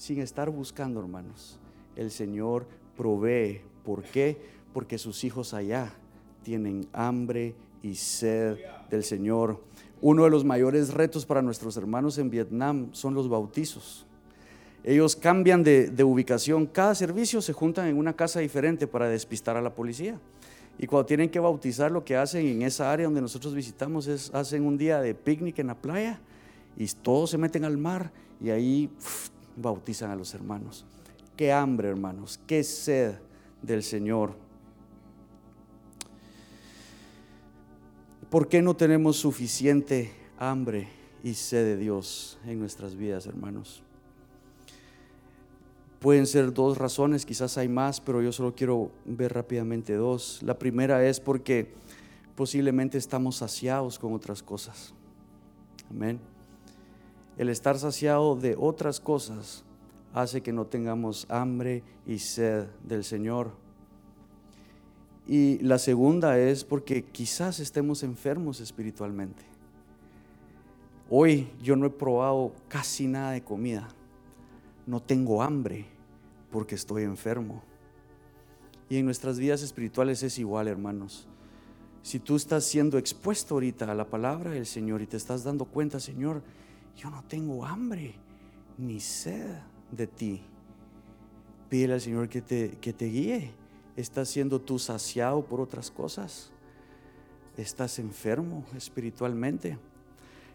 [0.00, 1.58] sin estar buscando, hermanos.
[1.94, 3.60] El Señor provee.
[3.84, 4.38] ¿Por qué?
[4.72, 5.92] Porque sus hijos allá
[6.42, 8.56] tienen hambre y sed
[8.88, 9.62] del Señor.
[10.00, 14.06] Uno de los mayores retos para nuestros hermanos en Vietnam son los bautizos.
[14.84, 16.64] Ellos cambian de, ubicación.
[16.64, 20.18] Cada servicio se juntan en una casa diferente para despistar a la policía.
[20.78, 24.32] Y cuando tienen que bautizar, lo que hacen en esa área donde nosotros visitamos es
[24.32, 26.18] hacen un día de picnic en la playa
[26.74, 28.10] y todos se meten al mar
[28.42, 28.88] y ahí
[29.60, 30.84] bautizan a los hermanos.
[31.36, 33.14] Qué hambre, hermanos, qué sed
[33.62, 34.34] del Señor.
[38.28, 40.88] ¿Por qué no tenemos suficiente hambre
[41.22, 43.82] y sed de Dios en nuestras vidas, hermanos?
[45.98, 50.42] Pueden ser dos razones, quizás hay más, pero yo solo quiero ver rápidamente dos.
[50.42, 51.74] La primera es porque
[52.36, 54.94] posiblemente estamos saciados con otras cosas.
[55.90, 56.20] Amén.
[57.40, 59.64] El estar saciado de otras cosas
[60.12, 63.52] hace que no tengamos hambre y sed del Señor.
[65.26, 69.42] Y la segunda es porque quizás estemos enfermos espiritualmente.
[71.08, 73.88] Hoy yo no he probado casi nada de comida.
[74.86, 75.86] No tengo hambre
[76.52, 77.62] porque estoy enfermo.
[78.90, 81.26] Y en nuestras vidas espirituales es igual, hermanos.
[82.02, 85.64] Si tú estás siendo expuesto ahorita a la palabra del Señor y te estás dando
[85.64, 86.42] cuenta, Señor,
[86.96, 88.14] yo no tengo hambre
[88.78, 89.58] ni sed
[89.90, 90.42] de ti.
[91.68, 93.54] Pídele al Señor que te, que te guíe
[94.00, 96.50] ¿Estás siendo tú saciado por otras cosas?
[97.56, 99.78] ¿Estás enfermo espiritualmente?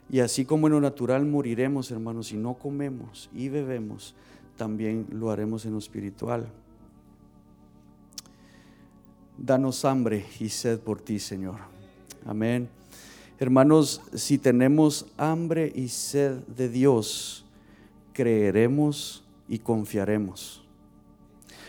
[0.09, 4.15] Y así como en lo natural moriremos, hermanos, si no comemos y bebemos,
[4.57, 6.47] también lo haremos en lo espiritual.
[9.37, 11.59] Danos hambre y sed por ti, Señor.
[12.25, 12.67] Amén.
[13.37, 17.45] Hermanos, si tenemos hambre y sed de Dios,
[18.13, 20.63] creeremos y confiaremos.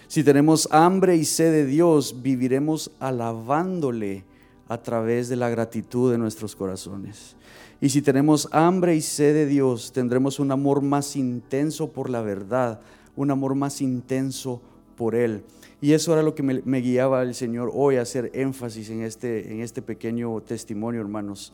[0.06, 4.24] Si tenemos hambre y sed de Dios, viviremos alabándole
[4.68, 7.34] a través de la gratitud de nuestros corazones.
[7.80, 12.22] Y si tenemos hambre y sed de Dios, tendremos un amor más intenso por la
[12.22, 12.80] verdad,
[13.16, 14.62] un amor más intenso
[14.96, 15.42] por Él.
[15.80, 19.52] Y eso era lo que me, guiaba el Señor hoy a hacer énfasis en este,
[19.52, 21.52] en este pequeño testimonio, hermanos,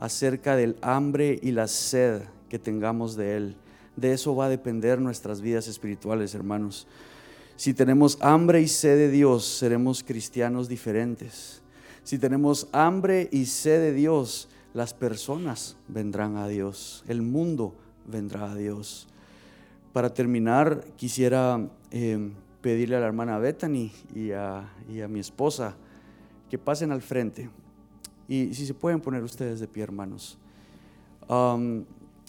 [0.00, 3.56] acerca del hambre y la sed que tengamos de Él.
[3.94, 6.88] De eso va a depender nuestras vidas espirituales, hermanos.
[7.54, 11.62] Si tenemos hambre y sed de Dios, seremos cristianos diferentes.
[12.02, 17.74] Si tenemos hambre y sed de Dios, las personas vendrán a Dios, el mundo
[18.06, 19.06] vendrá a Dios.
[19.92, 22.30] Para terminar, quisiera eh,
[22.60, 24.68] pedirle a la hermana Bethany y a,
[25.08, 25.76] mi esposa
[26.48, 27.48] que pasen al frente.
[28.28, 30.38] Y si se pueden poner ustedes de pie, hermanos.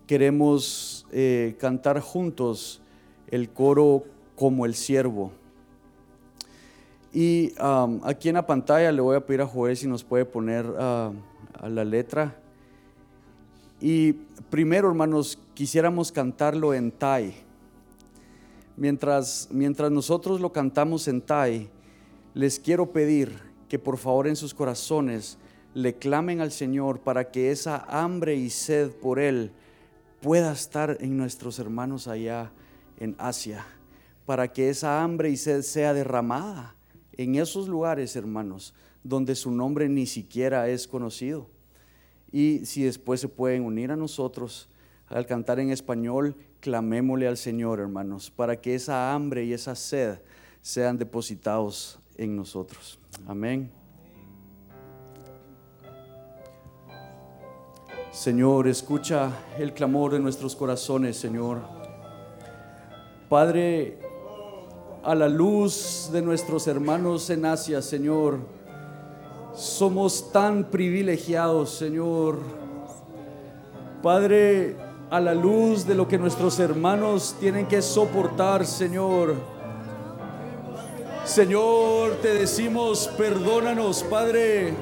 [0.08, 2.82] queremos eh, cantar juntos
[3.28, 4.04] el coro
[4.36, 5.32] como el siervo.
[7.14, 10.26] Y um, aquí en la pantalla le voy a pedir a Joel si nos puede
[10.26, 11.14] poner uh,
[11.54, 12.38] a la letra.
[13.82, 14.14] Y
[14.50, 17.34] primero, hermanos, quisiéramos cantarlo en Thai.
[18.78, 21.70] Mientras, mientras nosotros lo cantamos en Thai,
[22.34, 25.38] les quiero pedir que por favor en sus corazones
[25.74, 29.52] le clamen al Señor para que esa hambre y sed por Él
[30.22, 32.52] pueda estar en nuestros hermanos allá
[32.98, 33.66] en Asia
[34.26, 36.76] para que esa hambre y sed sea derramada
[37.18, 41.50] en esos lugares, hermanos, donde su nombre ni siquiera es conocido.
[42.32, 44.70] Y si después se pueden unir a nosotros
[45.12, 50.20] al cantar en español, clamémosle al Señor, hermanos, para que esa hambre y esa sed
[50.62, 53.00] sean depositados en nosotros.
[53.28, 53.72] Amén.
[58.12, 61.60] Señor, escucha el clamor de nuestros corazones, Señor.
[63.30, 64.00] Padre,
[65.04, 68.40] a la luz de nuestros hermanos en Asia, Señor,
[69.54, 72.40] somos tan privilegiados, Señor.
[74.04, 74.76] Padre,
[75.12, 79.36] a la luz de lo que nuestros hermanos tienen que soportar, Señor.
[81.26, 84.74] Señor, te decimos, perdónanos, Padre.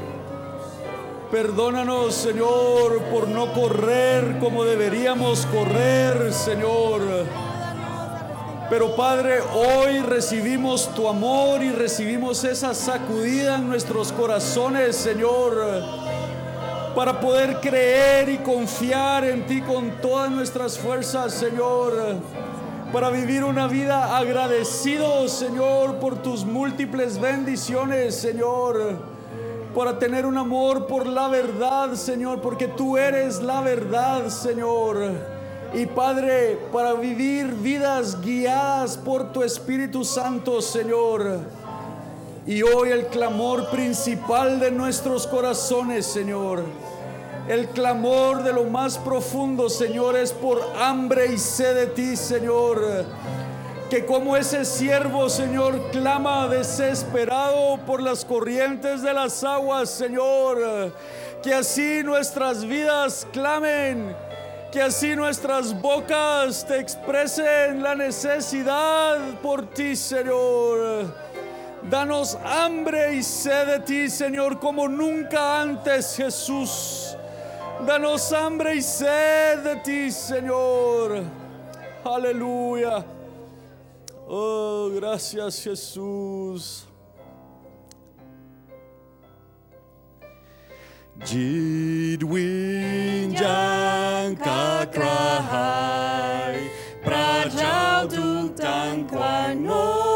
[1.31, 7.01] Perdónanos, Señor, por no correr como deberíamos correr, Señor.
[8.69, 15.83] Pero Padre, hoy recibimos tu amor y recibimos esa sacudida en nuestros corazones, Señor,
[16.99, 21.93] para poder creer y confiar en ti con todas nuestras fuerzas, Señor.
[22.91, 28.97] Para vivir una vida agradecido, Señor, por tus múltiples bendiciones, Señor.
[29.73, 34.97] Para tener un amor por la verdad, Señor, porque tú eres la verdad, Señor.
[35.73, 41.39] Y Padre, para vivir vidas guiadas por tu Espíritu Santo, Señor.
[42.49, 46.63] Y hoy el clamor principal de nuestros corazones, Señor.
[47.47, 53.05] El clamor de lo más profundo, Señor, es por hambre y sed de ti, Señor.
[53.91, 60.91] Que como ese siervo, Señor, clama desesperado por las corrientes de las aguas, Señor.
[61.43, 64.15] Que así nuestras vidas clamen
[64.71, 71.28] que así nuestras bocas te expresen la necesidad por ti, Señor.
[71.83, 77.15] Danos hambre y sed de ti, Señor, como nunca antes, Jesús.
[77.85, 81.23] Danos hambre y sed de ti, Señor.
[82.03, 83.05] Aleluya.
[84.27, 86.85] Oh, gracias, Jesús.
[91.25, 95.11] Jidwin jang kakrahai
[97.03, 100.08] Prajau duk tang kwanoi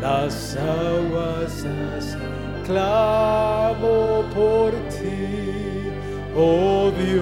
[0.00, 1.66] las aguas
[2.64, 5.90] clamo por ti,
[6.36, 7.20] oh Dios.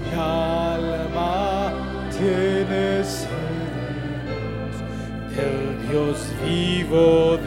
[0.00, 1.72] Mi alma
[2.10, 3.28] tiene sed
[5.34, 7.38] del Dios vivo.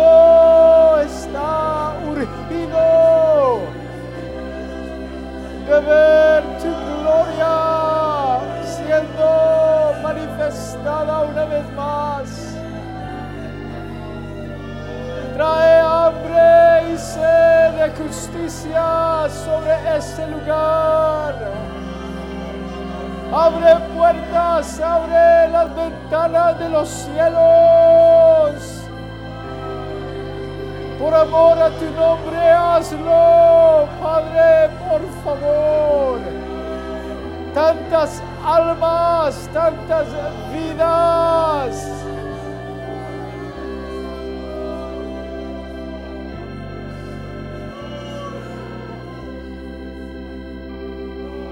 [0.00, 3.60] está urgido
[5.68, 6.70] de ver tu
[7.00, 12.56] gloria siendo manifestada una vez más.
[15.34, 21.34] Trae hambre y sed de justicia sobre este lugar.
[23.34, 27.71] Abre puertas, abre las ventanas de los cielos
[31.02, 36.20] Por amor a tu nombre, hazlo, Padre, por favor.
[37.52, 40.06] Tantas almas, tantas
[40.52, 41.88] vidas.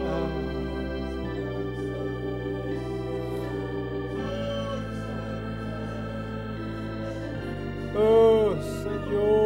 [0.07, 0.29] Ah.
[7.99, 9.40] Oh, Senhor.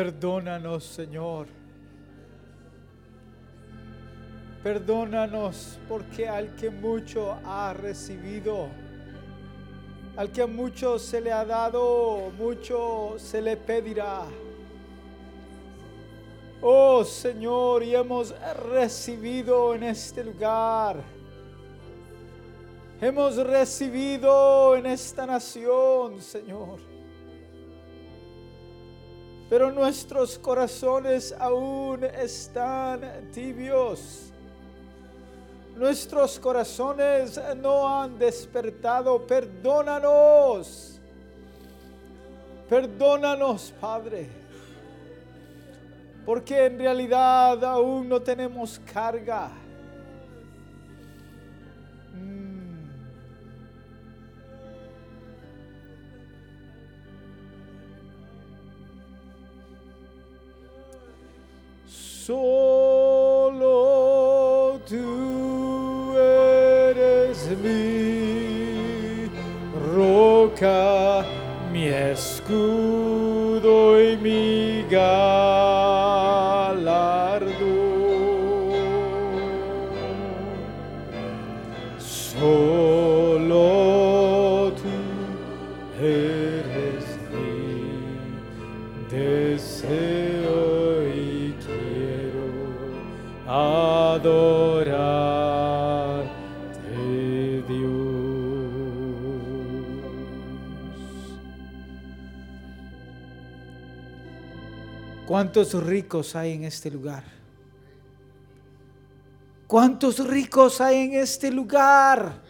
[0.00, 1.46] Perdónanos, Señor.
[4.62, 8.68] Perdónanos porque al que mucho ha recibido,
[10.16, 14.22] al que mucho se le ha dado, mucho se le pedirá.
[16.62, 18.34] Oh Señor, y hemos
[18.72, 20.96] recibido en este lugar.
[23.02, 26.89] Hemos recibido en esta nación, Señor
[29.50, 33.00] pero nuestros corazones aún están
[33.32, 34.30] tibios.
[35.74, 39.26] Nuestros corazones no han despertado.
[39.26, 41.00] Perdónanos.
[42.68, 44.28] Perdónanos, Padre.
[46.24, 49.50] Porque en realidad aún no tenemos carga.
[62.30, 63.66] Solo
[64.88, 69.26] tú eres mi
[69.96, 71.24] roca,
[71.72, 72.89] mi escudo
[105.52, 107.24] ¿Cuántos ricos hay en este lugar?
[109.66, 112.40] ¿Cuántos ricos hay en este lugar?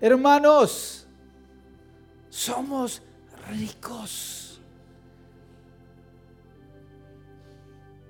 [0.00, 1.06] Hermanos,
[2.28, 3.00] somos
[3.48, 4.60] ricos.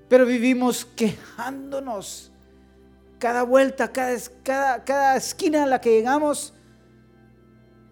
[0.08, 2.32] Pero vivimos quejándonos.
[3.18, 6.54] Cada vuelta, cada, cada, cada esquina a la que llegamos,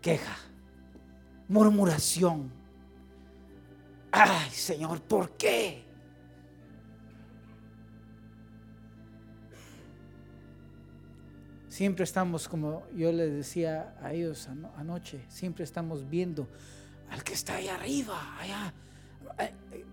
[0.00, 0.38] queja,
[1.48, 2.61] murmuración.
[4.12, 5.84] Ay, Señor, ¿por qué?
[11.68, 16.46] Siempre estamos, como yo les decía a ellos ano- anoche, siempre estamos viendo
[17.10, 18.74] al que está allá arriba, allá,
[19.38, 19.84] eh, eh,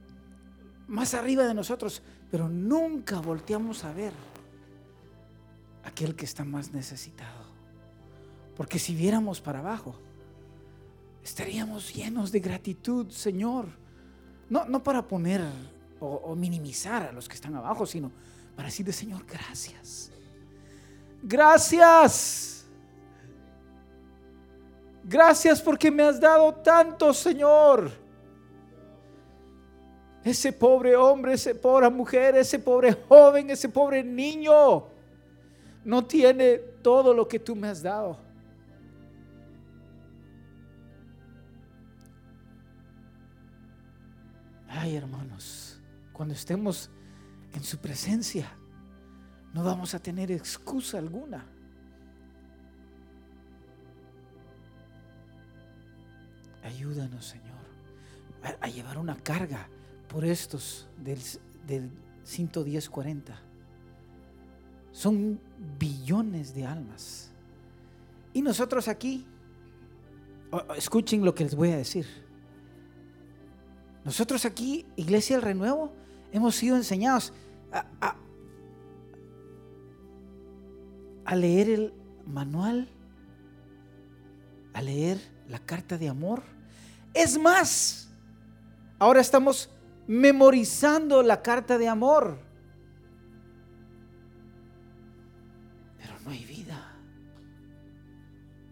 [0.88, 4.12] más arriba de nosotros, pero nunca volteamos a ver
[5.86, 7.48] aquel que está más necesitado.
[8.58, 9.96] Porque si viéramos para abajo,
[11.24, 13.68] estaríamos llenos de gratitud, Señor.
[14.50, 15.42] No, no para poner
[16.00, 18.12] o, o minimizar a los que están abajo, sino
[18.56, 20.12] para decirle, Señor, gracias.
[21.22, 22.66] Gracias.
[25.04, 27.92] Gracias porque me has dado tanto, Señor.
[30.24, 34.88] Ese pobre hombre, esa pobre mujer, ese pobre joven, ese pobre niño
[35.84, 38.29] no tiene todo lo que tú me has dado.
[44.82, 45.78] Ay, hermanos,
[46.14, 46.90] cuando estemos
[47.54, 48.50] en su presencia,
[49.54, 51.46] no vamos a tener excusa alguna.
[56.64, 57.60] Ayúdanos, Señor,
[58.62, 59.68] a, llevar una carga
[60.08, 61.20] por estos del,
[61.68, 61.92] del
[62.24, 63.38] 11040.
[64.94, 65.42] Son
[65.78, 67.32] billones de almas.
[68.32, 69.26] Y nosotros aquí,
[70.78, 72.29] escuchen lo que les voy a decir.
[74.06, 75.94] Nosotros aquí, Iglesia del Renuevo,
[76.32, 77.34] hemos sido enseñados
[81.26, 81.94] a, leer el
[82.26, 82.90] manual,
[84.74, 86.44] a leer la carta de amor.
[87.14, 88.10] Es más,
[88.98, 89.70] ahora estamos
[90.08, 92.40] memorizando la carta de amor.
[95.98, 96.96] Pero no hay vida.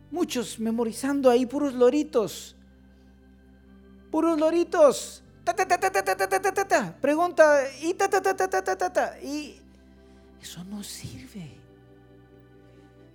[0.09, 2.56] Muchos memorizando ahí puros loritos
[4.11, 5.23] puros loritos.
[7.01, 7.63] Pregunta
[9.23, 9.55] y
[10.41, 11.57] eso no sirve.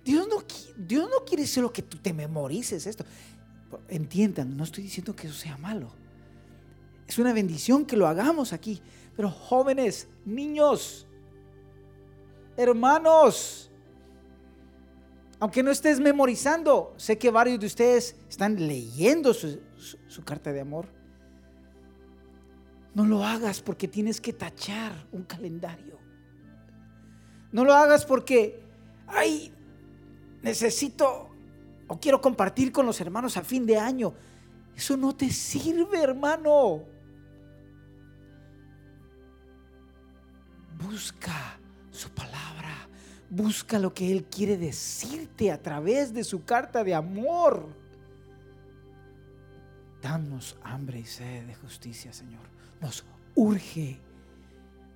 [0.03, 0.43] Dios no,
[0.75, 3.05] Dios no quiere solo que tú te memorices esto.
[3.87, 5.91] Entiendan, no estoy diciendo que eso sea malo.
[7.07, 8.81] Es una bendición que lo hagamos aquí.
[9.15, 11.05] Pero jóvenes, niños,
[12.57, 13.69] hermanos,
[15.39, 20.61] aunque no estés memorizando, sé que varios de ustedes están leyendo su, su- carta de
[20.61, 20.87] amor.
[22.93, 25.97] No lo hagas porque tienes que tachar un calendario.
[27.51, 28.63] No lo hagas porque,
[29.07, 29.51] ay,
[30.41, 31.29] necesito
[31.87, 34.13] o quiero compartir con los hermanos a fin de año.
[34.75, 36.83] Eso no te sirve, hermano.
[40.79, 41.59] Busca
[41.91, 42.87] su palabra.
[43.29, 47.67] Busca lo que Él quiere decirte a través de su carta de amor.
[50.03, 52.41] Danos hambre y sed de justicia, Señor.
[52.81, 53.05] Nos
[53.35, 54.01] urge.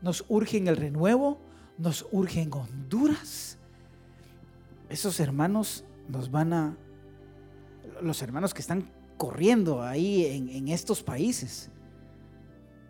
[0.02, 1.40] Nos urge en el renuevo.
[1.78, 3.58] Nos urge en Honduras.
[4.90, 6.78] Esos hermanos nos van a...
[8.02, 11.72] Los hermanos que están corriendo ahí en, en estos países.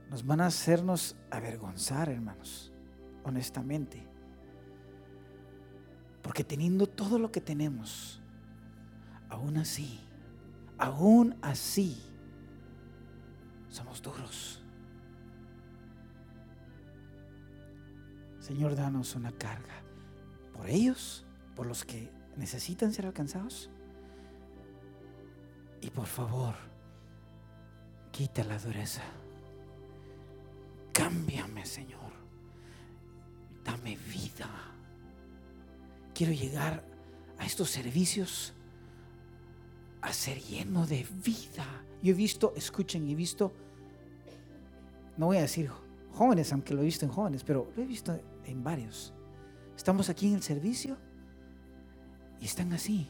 [0.10, 2.74] Nos van a hacernos avergonzar, hermanos.
[3.26, 4.04] Honestamente.
[6.24, 8.24] Porque teniendo todo lo que tenemos,
[9.30, 10.00] aún así,
[10.78, 12.02] aún así,
[13.70, 14.62] somos duros.
[18.40, 19.82] Señor, danos una carga
[20.54, 21.26] por ellos,
[21.56, 23.70] por los que necesitan ser alcanzados.
[25.82, 26.56] Y por favor,
[28.12, 29.04] quita la dureza.
[30.94, 32.12] Cámbiame, Señor.
[33.64, 34.50] Dame vida.
[36.16, 36.84] Quiero llegar
[37.38, 38.54] a estos servicios
[40.02, 41.66] a ser lleno de vida.
[42.02, 43.52] Yo he visto, escuchen, he visto,
[45.18, 45.70] no voy a decir
[46.14, 49.14] jóvenes, aunque lo he visto en jóvenes, pero lo he visto en varios.
[49.76, 50.98] Estamos aquí en el servicio
[52.40, 53.08] y están así.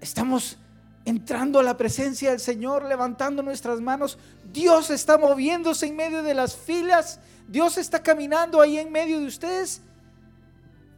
[0.00, 0.56] Estamos
[1.04, 4.18] entrando a la presencia del Señor, levantando nuestras manos.
[4.52, 7.20] Dios está moviéndose en medio de las filas.
[7.48, 9.82] Dios está caminando ahí en medio de ustedes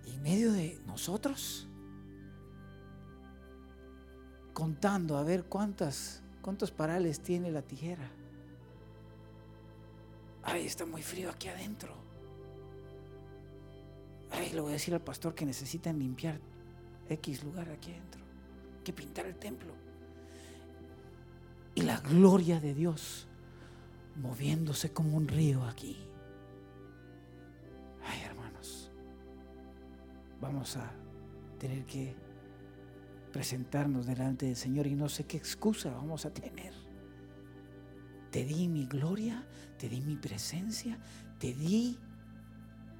[0.06, 1.66] y en medio de nosotros.
[4.62, 8.08] Contando a ver cuántas, cuántos parales tiene la tijera.
[10.44, 11.92] Ay, está muy frío aquí adentro.
[14.30, 16.38] Ay, le voy a decir al pastor que necesitan limpiar
[17.08, 18.22] X lugar aquí adentro.
[18.84, 19.72] Que pintar el templo.
[21.74, 23.26] Y la gloria de Dios
[24.14, 25.98] moviéndose como un río aquí.
[28.04, 28.92] Ay, hermanos,
[30.40, 30.88] vamos a
[31.58, 32.14] tener que
[33.32, 36.72] presentarnos delante del Señor y no sé qué excusa vamos a tener.
[38.30, 39.46] Te di mi gloria,
[39.78, 40.98] te di mi presencia,
[41.38, 41.98] te di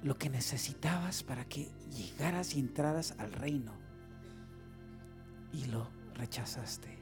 [0.03, 3.73] lo que necesitabas para que llegaras y entraras al reino.
[5.53, 6.99] Y lo rechazaste.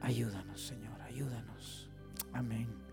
[0.00, 1.90] Ayúdanos, Señor, ayúdanos.
[2.32, 2.85] Amén.